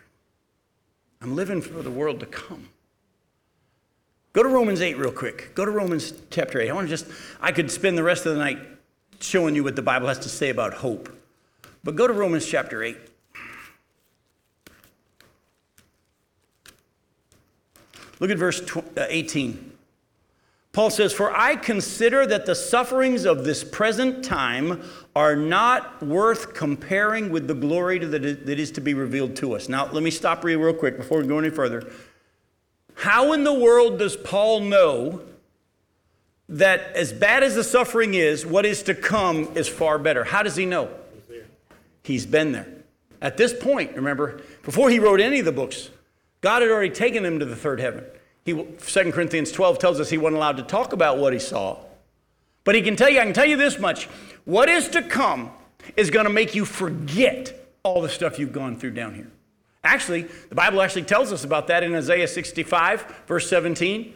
[1.21, 2.69] I'm living for the world to come.
[4.33, 5.55] Go to Romans 8 real quick.
[5.55, 6.69] Go to Romans chapter 8.
[6.69, 7.07] I want to just,
[7.41, 8.59] I could spend the rest of the night
[9.21, 11.09] showing you what the Bible has to say about hope.
[11.85, 12.97] But go to Romans chapter 8.
[18.21, 19.73] Look at verse uh, 18.
[20.75, 24.83] Paul says, For I consider that the sufferings of this present time
[25.15, 29.69] are not worth comparing with the glory that is to be revealed to us.
[29.69, 31.89] Now, let me stop real, real quick before we go any further.
[32.95, 35.23] How in the world does Paul know
[36.49, 40.25] that as bad as the suffering is, what is to come is far better?
[40.25, 40.91] How does he know?
[42.03, 42.67] He's been there.
[43.23, 45.91] At this point, remember, before he wrote any of the books,
[46.41, 48.05] God had already taken him to the third heaven.
[48.45, 51.79] He, 2 Corinthians 12 tells us he wasn't allowed to talk about what he saw.
[52.65, 54.07] But he can tell you, I can tell you this much
[54.45, 55.51] what is to come
[55.97, 59.31] is going to make you forget all the stuff you've gone through down here.
[59.83, 64.01] Actually, the Bible actually tells us about that in Isaiah 65, verse 17.
[64.01, 64.15] It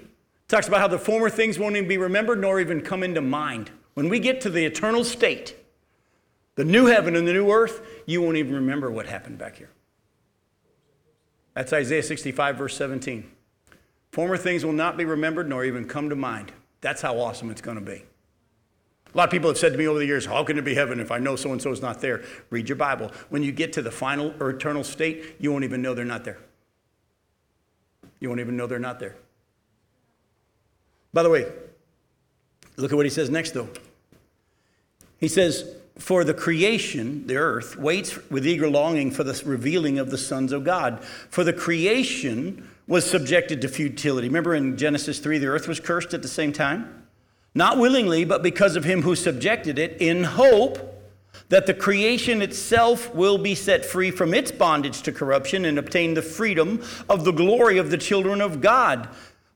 [0.49, 3.71] talks about how the former things won't even be remembered nor even come into mind.
[3.93, 5.55] When we get to the eternal state,
[6.55, 9.71] the new heaven and the new earth, you won't even remember what happened back here.
[11.55, 13.31] That's Isaiah 65, verse 17.
[14.13, 16.53] Former things will not be remembered nor even come to mind.
[16.81, 18.05] That's how awesome it's going to be.
[19.13, 20.75] A lot of people have said to me over the years, How can it be
[20.75, 22.23] heaven if I know so and so is not there?
[22.51, 23.11] Read your Bible.
[23.31, 26.25] When you get to the final or eternal state, you won't even know they're not
[26.25, 26.39] there.
[28.21, 29.17] You won't even know they're not there.
[31.13, 31.51] By the way,
[32.77, 33.69] look at what he says next, though.
[35.19, 40.11] He says, for the creation, the earth, waits with eager longing for the revealing of
[40.11, 41.03] the sons of God.
[41.03, 44.27] For the creation was subjected to futility.
[44.27, 47.05] Remember in Genesis 3, the earth was cursed at the same time?
[47.55, 50.95] Not willingly, but because of him who subjected it, in hope
[51.51, 56.15] that the creation itself will be set free from its bondage to corruption and obtain
[56.15, 59.09] the freedom of the glory of the children of God.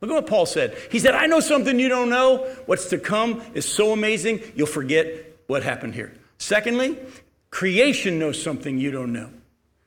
[0.00, 0.76] Look at what Paul said.
[0.90, 2.46] He said, I know something you don't know.
[2.66, 5.06] What's to come is so amazing, you'll forget
[5.48, 6.14] what happened here.
[6.38, 6.98] Secondly,
[7.50, 9.30] creation knows something you don't know.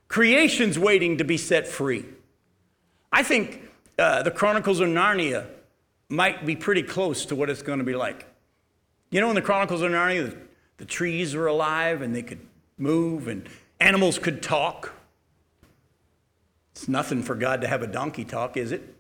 [0.09, 2.05] Creation's waiting to be set free.
[3.12, 3.62] I think
[3.97, 5.47] uh, the Chronicles of Narnia
[6.09, 8.26] might be pretty close to what it's going to be like.
[9.09, 10.38] You know, in the Chronicles of Narnia, the,
[10.78, 12.39] the trees were alive and they could
[12.78, 13.47] move and
[13.80, 14.93] animals could talk.
[16.74, 18.95] It's nothing for God to have a donkey talk, is it?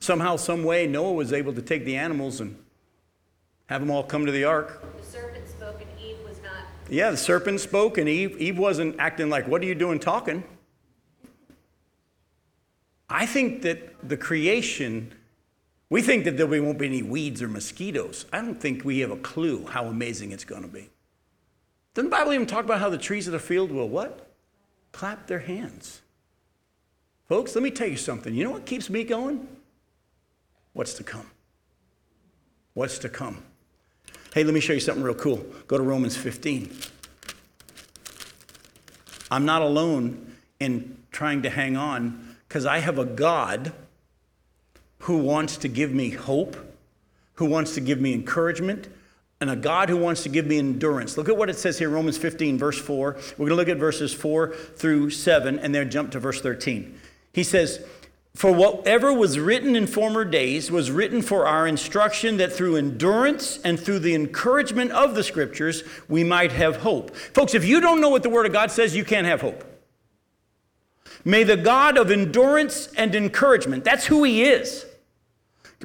[0.00, 2.56] Somehow, some way, Noah was able to take the animals and
[3.66, 4.82] have them all come to the ark.
[4.96, 6.64] The serpent spoke and Eve was not.
[6.88, 10.44] Yeah, the serpent spoke, and Eve, Eve wasn't acting like, What are you doing talking?
[13.10, 15.12] I think that the creation,
[15.88, 18.26] we think that there won't be any weeds or mosquitoes.
[18.32, 20.90] I don't think we have a clue how amazing it's going to be.
[21.94, 24.30] Doesn't the Bible even talk about how the trees of the field will what?
[24.92, 26.02] Clap their hands.
[27.28, 28.34] Folks, let me tell you something.
[28.34, 29.48] You know what keeps me going?
[30.72, 31.30] What's to come?
[32.74, 33.42] What's to come?
[34.34, 35.44] Hey, let me show you something real cool.
[35.66, 36.70] Go to Romans 15.
[39.30, 43.72] I'm not alone in trying to hang on because I have a God
[45.00, 46.56] who wants to give me hope,
[47.34, 48.88] who wants to give me encouragement,
[49.40, 51.16] and a God who wants to give me endurance.
[51.16, 53.16] Look at what it says here, Romans 15, verse 4.
[53.36, 56.98] We're going to look at verses 4 through 7 and then jump to verse 13.
[57.32, 57.84] He says,
[58.38, 63.58] for whatever was written in former days was written for our instruction, that through endurance
[63.64, 67.16] and through the encouragement of the scriptures, we might have hope.
[67.16, 69.64] Folks, if you don't know what the Word of God says, you can't have hope.
[71.24, 74.86] May the God of endurance and encouragement, that's who He is.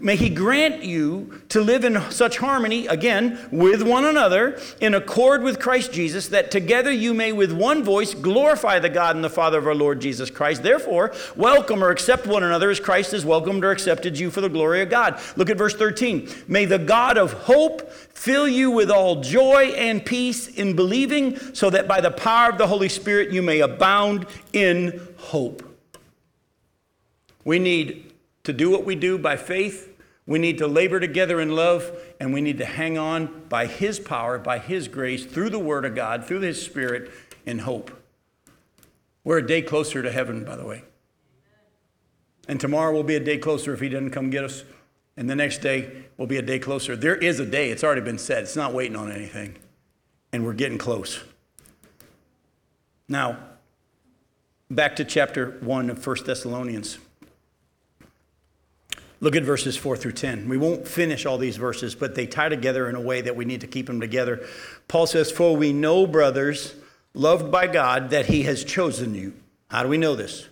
[0.01, 5.43] May He grant you to live in such harmony, again, with one another, in accord
[5.43, 9.29] with Christ Jesus, that together you may with one voice glorify the God and the
[9.29, 10.63] Father of our Lord Jesus Christ.
[10.63, 14.49] Therefore, welcome or accept one another as Christ has welcomed or accepted you for the
[14.49, 15.19] glory of God.
[15.35, 16.27] Look at verse 13.
[16.47, 21.69] May the God of hope fill you with all joy and peace in believing, so
[21.69, 25.61] that by the power of the Holy Spirit you may abound in hope.
[27.45, 28.12] We need
[28.43, 29.89] to do what we do by faith.
[30.25, 33.99] We need to labor together in love, and we need to hang on by His
[33.99, 37.11] power, by His grace, through the Word of God, through His Spirit,
[37.45, 37.91] in hope.
[39.23, 40.83] We're a day closer to heaven, by the way.
[42.47, 44.63] And tomorrow will be a day closer if He doesn't come get us.
[45.15, 46.95] And the next day will be a day closer.
[46.95, 49.57] There is a day, it's already been said, it's not waiting on anything.
[50.31, 51.23] And we're getting close.
[53.07, 53.37] Now,
[54.71, 56.97] back to chapter 1 of 1 Thessalonians.
[59.23, 60.49] Look at verses 4 through 10.
[60.49, 63.45] We won't finish all these verses, but they tie together in a way that we
[63.45, 64.45] need to keep them together.
[64.89, 66.75] Paul says, For we know, brothers,
[67.13, 69.31] loved by God, that he has chosen you.
[69.69, 70.49] How do we know this?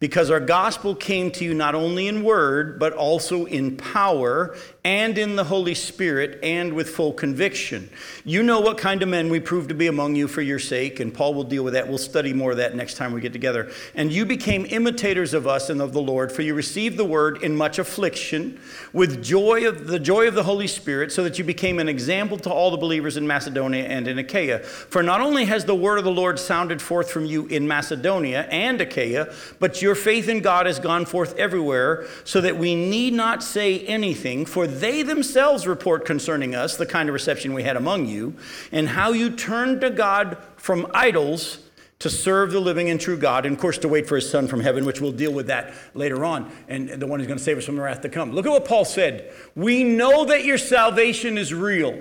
[0.00, 5.18] Because our gospel came to you not only in word, but also in power and
[5.18, 7.90] in the Holy Spirit and with full conviction.
[8.24, 11.00] You know what kind of men we proved to be among you for your sake,
[11.00, 11.88] and Paul will deal with that.
[11.88, 13.72] We'll study more of that next time we get together.
[13.96, 17.42] And you became imitators of us and of the Lord, for you received the word
[17.42, 18.60] in much affliction,
[18.92, 22.38] with joy of the joy of the Holy Spirit, so that you became an example
[22.38, 24.60] to all the believers in Macedonia and in Achaia.
[24.60, 28.46] For not only has the word of the Lord sounded forth from you in Macedonia
[28.50, 33.14] and Achaia, but your faith in God has gone forth everywhere, so that we need
[33.14, 37.74] not say anything, for they themselves report concerning us the kind of reception we had
[37.74, 38.36] among you,
[38.70, 41.60] and how you turned to God from idols
[42.00, 44.46] to serve the living and true God, and of course to wait for his Son
[44.46, 47.42] from heaven, which we'll deal with that later on, and the one who's going to
[47.42, 48.32] save us from the wrath to come.
[48.32, 49.32] Look at what Paul said.
[49.54, 51.98] We know that your salvation is real.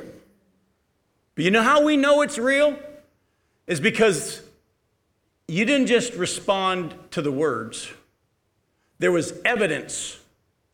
[1.35, 2.77] But you know how we know it's real?
[3.65, 4.41] Is because
[5.47, 7.91] you didn't just respond to the words,
[8.99, 10.19] there was evidence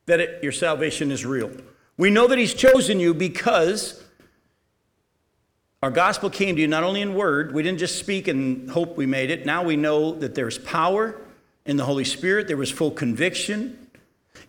[0.06, 1.52] that it, your salvation is real.
[1.98, 4.04] We know that He's chosen you because
[5.84, 8.96] our gospel came to you not only in word, we didn't just speak and hope
[8.96, 9.46] we made it.
[9.46, 11.20] Now we know that there's power
[11.66, 13.88] in the Holy Spirit, there was full conviction.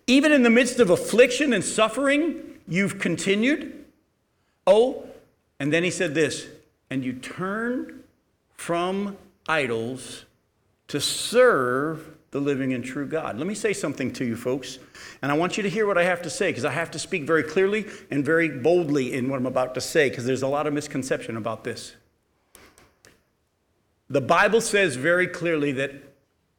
[0.06, 3.84] Even in the midst of affliction and suffering, you've continued.
[4.66, 5.06] Oh,
[5.60, 6.46] and then he said this,
[6.90, 8.02] and you turn
[8.56, 9.16] from
[9.48, 10.24] idols
[10.88, 13.38] to serve the living and true God.
[13.38, 14.78] Let me say something to you, folks,
[15.22, 16.98] and I want you to hear what I have to say because I have to
[16.98, 20.48] speak very clearly and very boldly in what I'm about to say because there's a
[20.48, 21.94] lot of misconception about this.
[24.10, 25.92] The Bible says very clearly that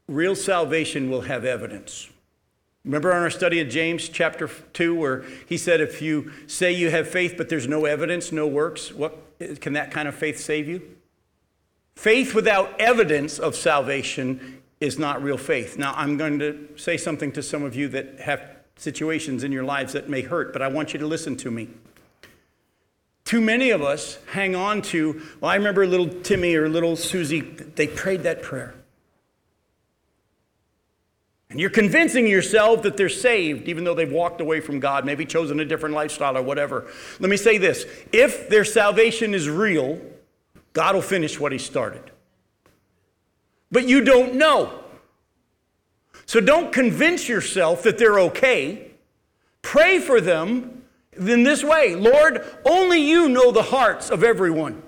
[0.08, 2.10] real salvation will have evidence.
[2.86, 6.90] Remember in our study of James chapter 2 where he said if you say you
[6.90, 9.18] have faith but there's no evidence, no works, what
[9.60, 10.96] can that kind of faith save you?
[11.96, 15.78] Faith without evidence of salvation is not real faith.
[15.78, 18.42] Now I'm going to say something to some of you that have
[18.76, 21.70] situations in your lives that may hurt, but I want you to listen to me.
[23.24, 27.42] Too many of us hang on to, well, I remember little Timmy or little Susie,
[27.42, 28.76] they prayed that prayer.
[31.50, 35.26] And you're convincing yourself that they're saved, even though they've walked away from God, maybe
[35.26, 36.86] chosen a different lifestyle or whatever.
[37.20, 40.00] Let me say this if their salvation is real,
[40.76, 42.12] God will finish what He started.
[43.72, 44.84] But you don't know.
[46.26, 48.92] So don't convince yourself that they're okay.
[49.62, 50.84] Pray for them
[51.18, 54.84] in this way Lord, only you know the hearts of everyone.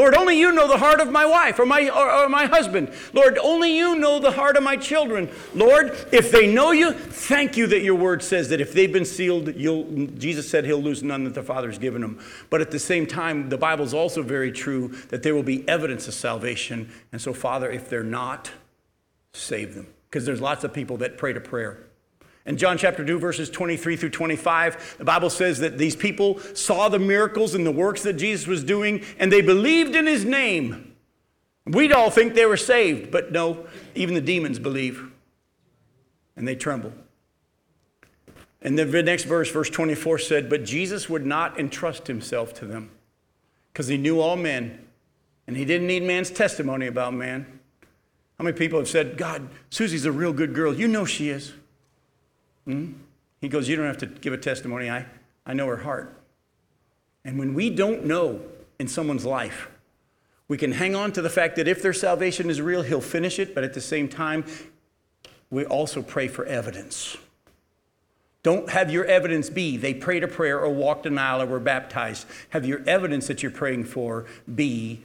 [0.00, 2.90] Lord, only you know the heart of my wife or my, or, or, my husband.
[3.12, 5.28] Lord, only you know the heart of my children.
[5.54, 9.04] Lord, if they know you, thank you that your word says that if they've been
[9.04, 12.18] sealed, you'll, Jesus said he'll lose none that the Father's given them.
[12.48, 15.68] But at the same time, the Bible is also very true that there will be
[15.68, 16.90] evidence of salvation.
[17.12, 18.50] And so, Father, if they're not,
[19.34, 19.86] save them.
[20.08, 21.89] Because there's lots of people that pray to prayer.
[22.46, 26.88] In John chapter 2, verses 23 through 25, the Bible says that these people saw
[26.88, 30.94] the miracles and the works that Jesus was doing, and they believed in his name.
[31.66, 35.10] We'd all think they were saved, but no, even the demons believe,
[36.34, 36.92] and they tremble.
[38.62, 42.90] And the next verse, verse 24, said, But Jesus would not entrust himself to them
[43.72, 44.86] because he knew all men,
[45.46, 47.60] and he didn't need man's testimony about man.
[48.38, 50.74] How many people have said, God, Susie's a real good girl?
[50.74, 51.52] You know she is.
[52.70, 52.92] Hmm?
[53.40, 54.90] He goes, You don't have to give a testimony.
[54.90, 55.06] I,
[55.44, 56.14] I know her heart.
[57.24, 58.40] And when we don't know
[58.78, 59.68] in someone's life,
[60.48, 63.38] we can hang on to the fact that if their salvation is real, he'll finish
[63.38, 64.44] it, but at the same time,
[65.50, 67.16] we also pray for evidence.
[68.42, 71.60] Don't have your evidence be they prayed a prayer or walked an aisle or were
[71.60, 72.26] baptized.
[72.50, 75.02] Have your evidence that you're praying for be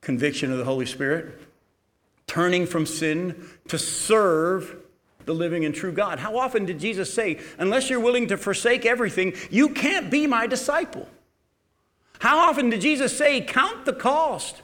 [0.00, 1.38] conviction of the Holy Spirit,
[2.26, 4.76] turning from sin to serve
[5.26, 6.18] the living and true God.
[6.18, 10.46] How often did Jesus say, unless you're willing to forsake everything, you can't be my
[10.46, 11.08] disciple?
[12.20, 14.62] How often did Jesus say, count the cost?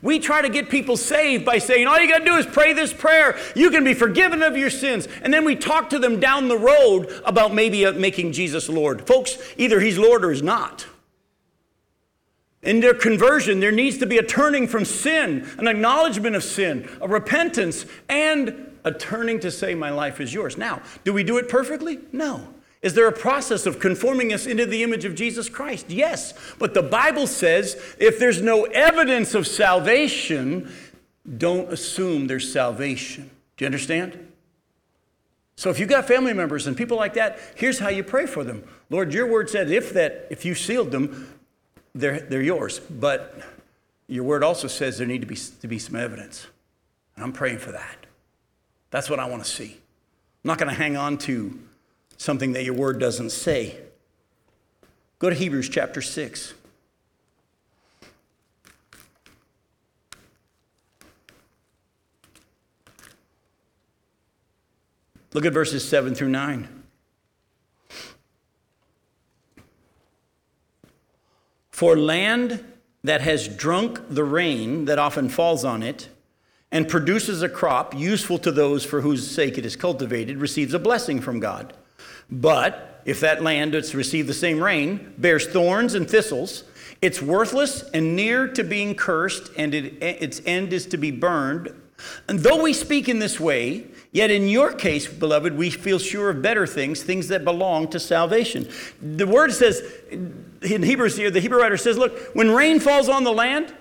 [0.00, 2.72] We try to get people saved by saying, all you got to do is pray
[2.72, 3.36] this prayer.
[3.54, 5.06] You can be forgiven of your sins.
[5.22, 9.06] And then we talk to them down the road about maybe uh, making Jesus Lord.
[9.06, 10.86] Folks, either he's Lord or he's not.
[12.62, 16.88] In their conversion, there needs to be a turning from sin, an acknowledgement of sin,
[17.02, 20.56] a repentance, and a turning to say, My life is yours.
[20.56, 22.00] Now, do we do it perfectly?
[22.12, 22.48] No.
[22.82, 25.88] Is there a process of conforming us into the image of Jesus Christ?
[25.88, 26.34] Yes.
[26.58, 30.70] But the Bible says if there's no evidence of salvation,
[31.38, 33.30] don't assume there's salvation.
[33.56, 34.32] Do you understand?
[35.56, 38.44] So if you've got family members and people like that, here's how you pray for
[38.44, 38.64] them.
[38.90, 41.32] Lord, your word said if that if you sealed them,
[41.94, 42.80] they're, they're yours.
[42.80, 43.40] But
[44.08, 46.48] your word also says there need to be, to be some evidence.
[47.16, 48.03] And I'm praying for that.
[48.94, 49.72] That's what I want to see.
[49.72, 51.58] I'm not going to hang on to
[52.16, 53.76] something that your word doesn't say.
[55.18, 56.54] Go to Hebrews chapter 6.
[65.32, 66.84] Look at verses 7 through 9.
[71.72, 72.64] For land
[73.02, 76.10] that has drunk the rain that often falls on it,
[76.74, 80.78] and produces a crop useful to those for whose sake it is cultivated receives a
[80.78, 81.72] blessing from God.
[82.28, 86.64] But if that land that's received the same rain bears thorns and thistles,
[87.00, 91.72] it's worthless and near to being cursed, and it, its end is to be burned.
[92.28, 96.30] And though we speak in this way, yet in your case, beloved, we feel sure
[96.30, 98.68] of better things, things that belong to salvation.
[99.00, 103.22] The word says in Hebrews here, the Hebrew writer says, look, when rain falls on
[103.22, 103.72] the land,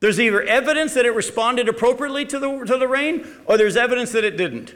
[0.00, 4.12] there's either evidence that it responded appropriately to the, to the rain, or there's evidence
[4.12, 4.74] that it didn't.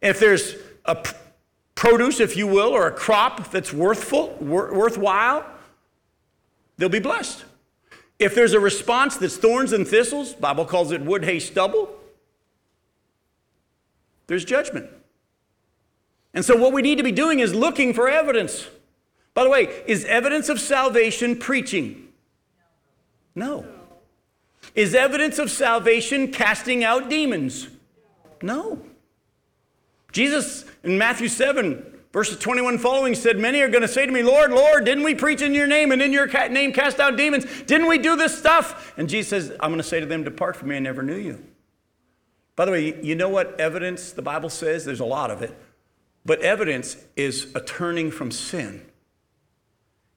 [0.00, 1.12] If there's a p-
[1.74, 5.44] produce, if you will, or a crop that's worthful, wor- worthwhile,
[6.76, 7.44] they'll be blessed.
[8.18, 11.88] If there's a response that's thorns and thistles, Bible calls it wood, hay, stubble,
[14.28, 14.88] there's judgment.
[16.34, 18.68] And so what we need to be doing is looking for evidence.
[19.34, 22.08] By the way, is evidence of salvation preaching?
[23.34, 23.66] No.
[24.78, 27.66] Is evidence of salvation casting out demons?
[28.40, 28.80] No.
[30.12, 34.22] Jesus in Matthew 7, verses 21 following said, Many are going to say to me,
[34.22, 37.44] Lord, Lord, didn't we preach in your name and in your name cast out demons?
[37.62, 38.94] Didn't we do this stuff?
[38.96, 41.16] And Jesus says, I'm going to say to them, Depart from me, I never knew
[41.16, 41.44] you.
[42.54, 44.84] By the way, you know what evidence the Bible says?
[44.84, 45.58] There's a lot of it.
[46.24, 48.86] But evidence is a turning from sin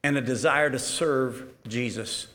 [0.04, 2.28] and a desire to serve Jesus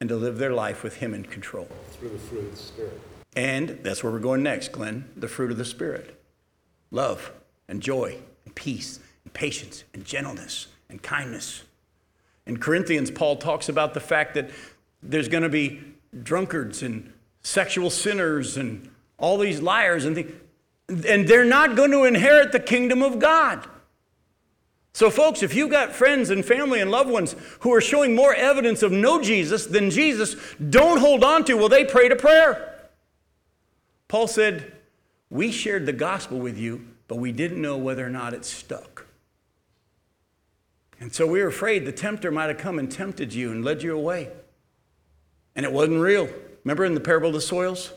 [0.00, 1.68] and to live their life with Him in control.
[1.92, 3.00] through the fruit of the Spirit.
[3.36, 6.20] And that's where we're going next, Glenn the fruit of the Spirit
[6.90, 7.32] love
[7.68, 11.64] and joy and peace and patience and gentleness and kindness.
[12.46, 14.50] In Corinthians, Paul talks about the fact that
[15.02, 15.82] there's going to be
[16.22, 20.32] drunkards and sexual sinners and all these liars and things,
[20.88, 23.66] and they're not going to inherit the kingdom of God.
[24.94, 28.32] So, folks, if you've got friends and family and loved ones who are showing more
[28.32, 30.36] evidence of no Jesus than Jesus,
[30.70, 32.88] don't hold on to, well, they prayed a prayer.
[34.06, 34.72] Paul said,
[35.30, 39.06] We shared the gospel with you, but we didn't know whether or not it stuck.
[41.00, 43.82] And so we were afraid the tempter might have come and tempted you and led
[43.82, 44.30] you away.
[45.56, 46.28] And it wasn't real.
[46.62, 47.92] Remember in the parable of the soils?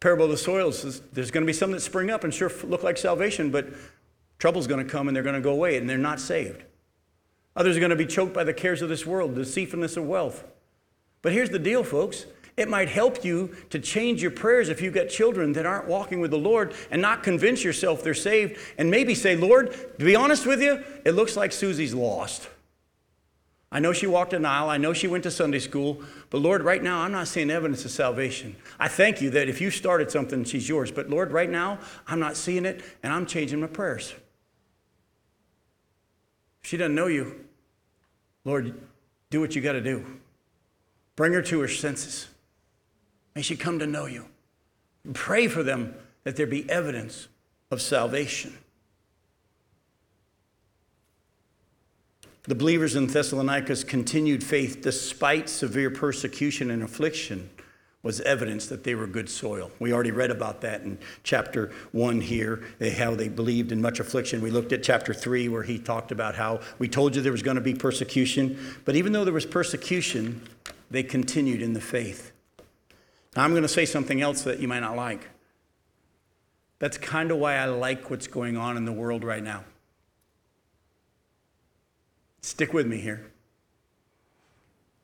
[0.00, 2.82] Parable of the soils, there's going to be some that spring up and sure look
[2.82, 3.68] like salvation, but
[4.38, 6.64] trouble's going to come and they're going to go away and they're not saved.
[7.56, 10.06] Others are going to be choked by the cares of this world, the deceitfulness of
[10.06, 10.44] wealth.
[11.22, 12.26] But here's the deal, folks.
[12.56, 16.20] It might help you to change your prayers if you've got children that aren't walking
[16.20, 20.14] with the Lord and not convince yourself they're saved and maybe say, Lord, to be
[20.14, 22.48] honest with you, it looks like Susie's lost.
[23.72, 24.70] I know she walked an aisle.
[24.70, 26.00] I know she went to Sunday school.
[26.30, 28.54] But Lord, right now, I'm not seeing evidence of salvation.
[28.78, 30.92] I thank you that if you started something, she's yours.
[30.92, 34.14] But Lord, right now, I'm not seeing it and I'm changing my prayers.
[36.64, 37.44] She doesn't know you,
[38.44, 38.74] Lord,
[39.28, 40.04] do what you got to do.
[41.14, 42.28] Bring her to her senses.
[43.34, 44.26] May she come to know you.
[45.12, 45.94] Pray for them
[46.24, 47.28] that there be evidence
[47.70, 48.56] of salvation.
[52.44, 57.50] The believers in Thessalonica continued faith despite severe persecution and affliction
[58.04, 59.72] was evidence that they were good soil.
[59.80, 63.98] We already read about that in chapter 1 here, eh, how they believed in much
[63.98, 64.42] affliction.
[64.42, 67.42] We looked at chapter 3 where he talked about how we told you there was
[67.42, 70.42] going to be persecution, but even though there was persecution,
[70.90, 72.30] they continued in the faith.
[73.34, 75.30] Now, I'm going to say something else that you might not like.
[76.78, 79.64] That's kind of why I like what's going on in the world right now.
[82.42, 83.32] Stick with me here.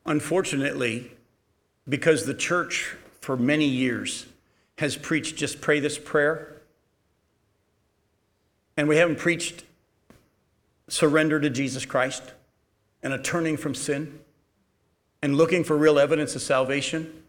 [0.05, 1.13] Unfortunately,
[1.91, 4.27] because the church for many years
[4.79, 6.63] has preached just pray this prayer,
[8.77, 9.65] and we haven't preached
[10.89, 12.23] surrender to Jesus Christ
[13.03, 14.21] and a turning from sin
[15.23, 17.23] and looking for real evidence of salvation,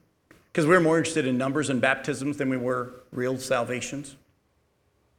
[0.52, 4.16] because we're more interested in numbers and baptisms than we were real salvations.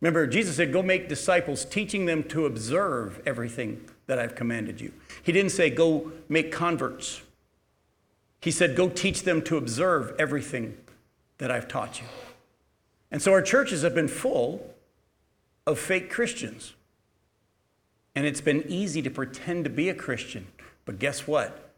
[0.01, 4.93] Remember, Jesus said, Go make disciples, teaching them to observe everything that I've commanded you.
[5.23, 7.23] He didn't say, Go make converts.
[8.43, 10.77] He said, Go teach them to observe everything
[11.39, 12.07] that I've taught you.
[13.11, 14.75] And so our churches have been full
[15.67, 16.75] of fake Christians.
[18.15, 20.49] And it's been easy to pretend to be a Christian.
[20.85, 21.73] But guess what?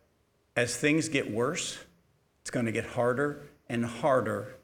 [0.56, 1.78] As things get worse,
[2.40, 4.56] it's going to get harder and harder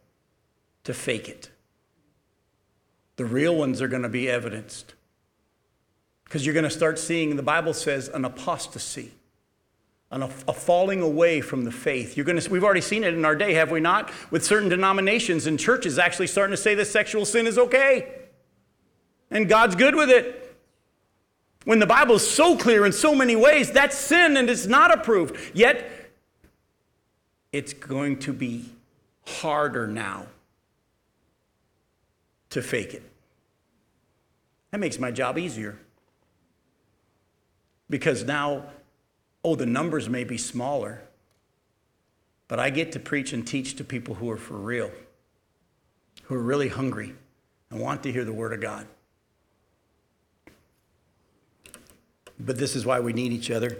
[0.84, 1.50] to fake it.
[3.16, 4.94] The real ones are going to be evidenced.
[6.24, 9.12] Because you're going to start seeing, the Bible says, an apostasy,
[10.10, 12.16] an, a falling away from the faith.
[12.16, 14.10] You're to, we've already seen it in our day, have we not?
[14.30, 18.12] With certain denominations and churches actually starting to say that sexual sin is okay.
[19.30, 20.58] And God's good with it.
[21.64, 24.92] When the Bible is so clear in so many ways, that's sin and it's not
[24.92, 25.36] approved.
[25.54, 25.88] Yet,
[27.52, 28.64] it's going to be
[29.26, 30.26] harder now
[32.50, 33.02] to fake it.
[34.70, 35.78] That makes my job easier.
[37.88, 38.64] Because now,
[39.44, 41.02] oh, the numbers may be smaller,
[42.48, 44.90] but I get to preach and teach to people who are for real,
[46.24, 47.14] who are really hungry
[47.70, 48.86] and want to hear the Word of God.
[52.38, 53.76] But this is why we need each other.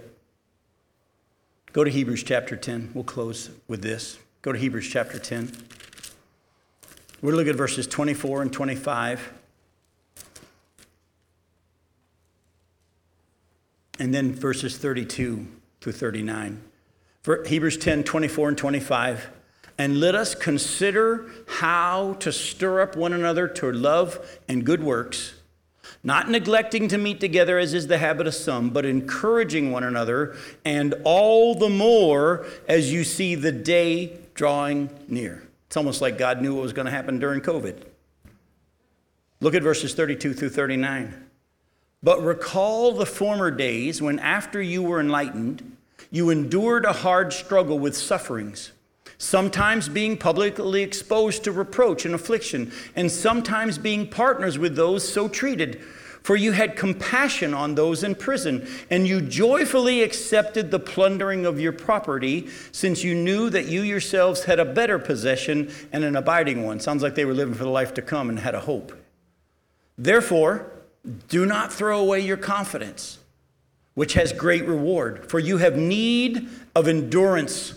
[1.73, 2.91] Go to Hebrews chapter 10.
[2.95, 4.19] We'll close with this.
[4.43, 5.53] Go to Hebrews chapter 10.
[7.23, 9.39] We're looking at verses 24 and 25.
[14.01, 15.47] And then verses 32
[15.81, 16.63] through 39.
[17.23, 19.31] For Hebrews 10, 24 and 25.
[19.77, 25.35] And let us consider how to stir up one another to love and good works,
[26.03, 30.35] not neglecting to meet together as is the habit of some, but encouraging one another,
[30.65, 35.47] and all the more as you see the day drawing near.
[35.67, 37.83] It's almost like God knew what was going to happen during COVID.
[39.41, 41.30] Look at verses 32 through 39.
[42.03, 45.77] But recall the former days when, after you were enlightened,
[46.11, 48.73] you endured a hard struggle with sufferings,
[49.19, 55.29] sometimes being publicly exposed to reproach and affliction, and sometimes being partners with those so
[55.29, 55.83] treated.
[56.23, 61.61] For you had compassion on those in prison, and you joyfully accepted the plundering of
[61.61, 66.65] your property, since you knew that you yourselves had a better possession and an abiding
[66.65, 66.81] one.
[66.81, 68.93] Sounds like they were living for the life to come and had a hope.
[69.97, 70.70] Therefore,
[71.29, 73.19] do not throw away your confidence,
[73.95, 77.75] which has great reward, for you have need of endurance,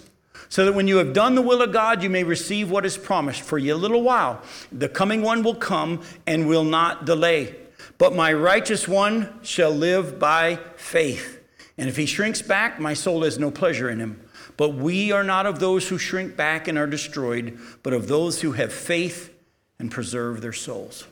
[0.50, 2.98] so that when you have done the will of God, you may receive what is
[2.98, 3.42] promised.
[3.42, 7.56] For you a little while, the coming one will come and will not delay.
[7.98, 11.40] But my righteous one shall live by faith.
[11.78, 14.22] And if he shrinks back, my soul has no pleasure in him.
[14.58, 18.42] But we are not of those who shrink back and are destroyed, but of those
[18.42, 19.34] who have faith
[19.80, 21.08] and preserve their souls.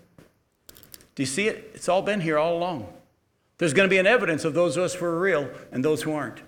[1.21, 1.69] Do you see it?
[1.75, 2.91] It's all been here all along.
[3.59, 6.01] There's going to be an evidence of those of us who are real and those
[6.01, 6.41] who aren't.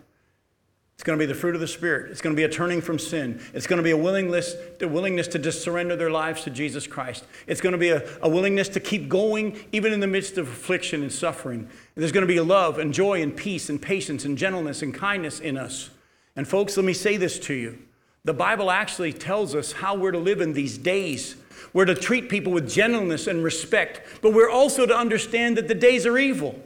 [0.95, 2.09] It's going to be the fruit of the Spirit.
[2.09, 3.39] It's going to be a turning from sin.
[3.53, 6.87] It's going to be a willingness, the willingness to just surrender their lives to Jesus
[6.87, 7.23] Christ.
[7.45, 10.47] It's going to be a, a willingness to keep going even in the midst of
[10.47, 11.59] affliction and suffering.
[11.59, 14.91] And there's going to be love and joy and peace and patience and gentleness and
[14.91, 15.91] kindness in us.
[16.35, 17.77] And folks, let me say this to you.
[18.25, 21.35] The Bible actually tells us how we're to live in these days.
[21.73, 25.75] We're to treat people with gentleness and respect, but we're also to understand that the
[25.75, 26.57] days are evil.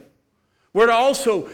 [0.72, 1.48] We're to also,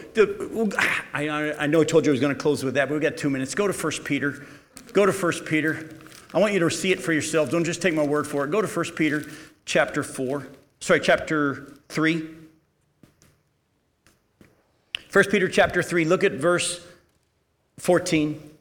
[1.13, 3.01] I, I know I told you I was going to close with that, but we've
[3.01, 3.55] got two minutes.
[3.55, 4.45] Go to 1 Peter.
[4.93, 5.89] Go to 1 Peter.
[6.33, 7.49] I want you to see it for yourself.
[7.49, 8.51] Don't just take my word for it.
[8.51, 9.25] Go to 1 Peter
[9.65, 10.47] chapter 4.
[10.81, 12.27] Sorry, chapter 3.
[15.11, 16.85] 1 Peter chapter 3, look at verse
[17.77, 18.54] 14.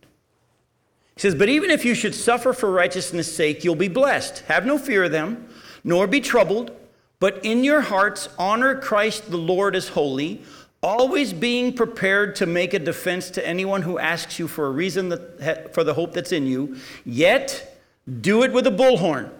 [1.14, 4.40] He says, But even if you should suffer for righteousness' sake, you'll be blessed.
[4.40, 5.48] Have no fear of them,
[5.82, 6.72] nor be troubled,
[7.20, 10.42] but in your hearts honor Christ the Lord as holy,
[10.82, 15.08] always being prepared to make a defense to anyone who asks you for a reason
[15.08, 16.76] that, for the hope that's in you.
[17.04, 17.78] Yet,
[18.20, 19.30] do it with a bullhorn.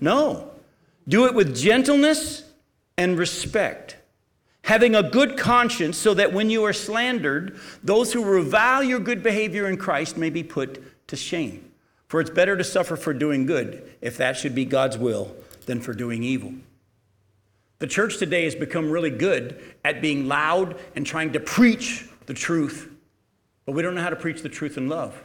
[0.00, 0.50] No.
[1.08, 2.44] Do it with gentleness
[2.96, 3.96] and respect
[4.64, 9.22] having a good conscience, so that when you are slandered, those who revile your good
[9.22, 11.70] behavior in Christ may be put to shame.
[12.08, 15.34] For it's better to suffer for doing good, if that should be God's will,
[15.66, 16.54] than for doing evil.
[17.78, 22.34] The church today has become really good at being loud and trying to preach the
[22.34, 22.90] truth,
[23.66, 25.22] but we don't know how to preach the truth in love.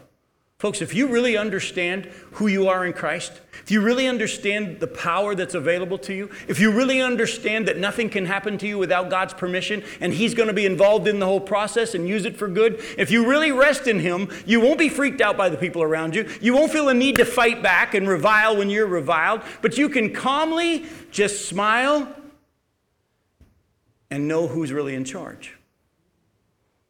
[0.59, 3.31] Folks, if you really understand who you are in Christ,
[3.63, 7.77] if you really understand the power that's available to you, if you really understand that
[7.77, 11.19] nothing can happen to you without God's permission and He's going to be involved in
[11.19, 14.59] the whole process and use it for good, if you really rest in Him, you
[14.59, 16.29] won't be freaked out by the people around you.
[16.41, 19.87] You won't feel a need to fight back and revile when you're reviled, but you
[19.87, 22.13] can calmly just smile
[24.11, 25.55] and know who's really in charge.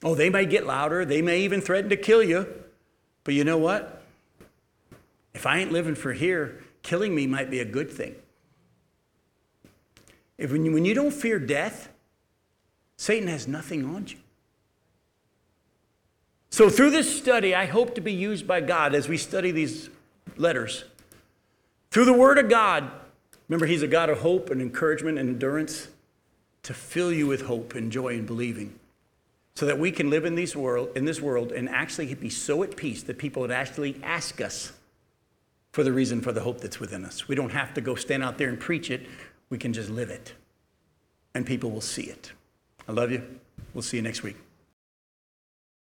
[0.04, 2.48] Oh, they may get louder, they may even threaten to kill you.
[3.24, 4.04] But you know what?
[5.34, 8.16] If I ain't living for here, killing me might be a good thing.
[10.38, 11.90] If when you, when you don't fear death,
[12.98, 14.18] Satan has nothing on you.
[16.50, 19.90] So, through this study, I hope to be used by God as we study these
[20.36, 20.84] letters.
[21.92, 22.90] Through the Word of God,
[23.48, 25.90] remember, He's a God of hope and encouragement and endurance,
[26.64, 28.79] to fill you with hope and joy and believing
[29.56, 32.64] so that we can live in, these world, in this world and actually be so
[32.64, 34.72] at peace that people would actually ask us
[35.72, 37.28] for the reason for the hope that's within us.
[37.28, 39.06] We don't have to go stand out there and preach it,
[39.50, 40.34] we can just live it,
[41.34, 42.32] and people will see it.
[42.88, 43.24] I love you.
[43.74, 44.38] We'll see you next week.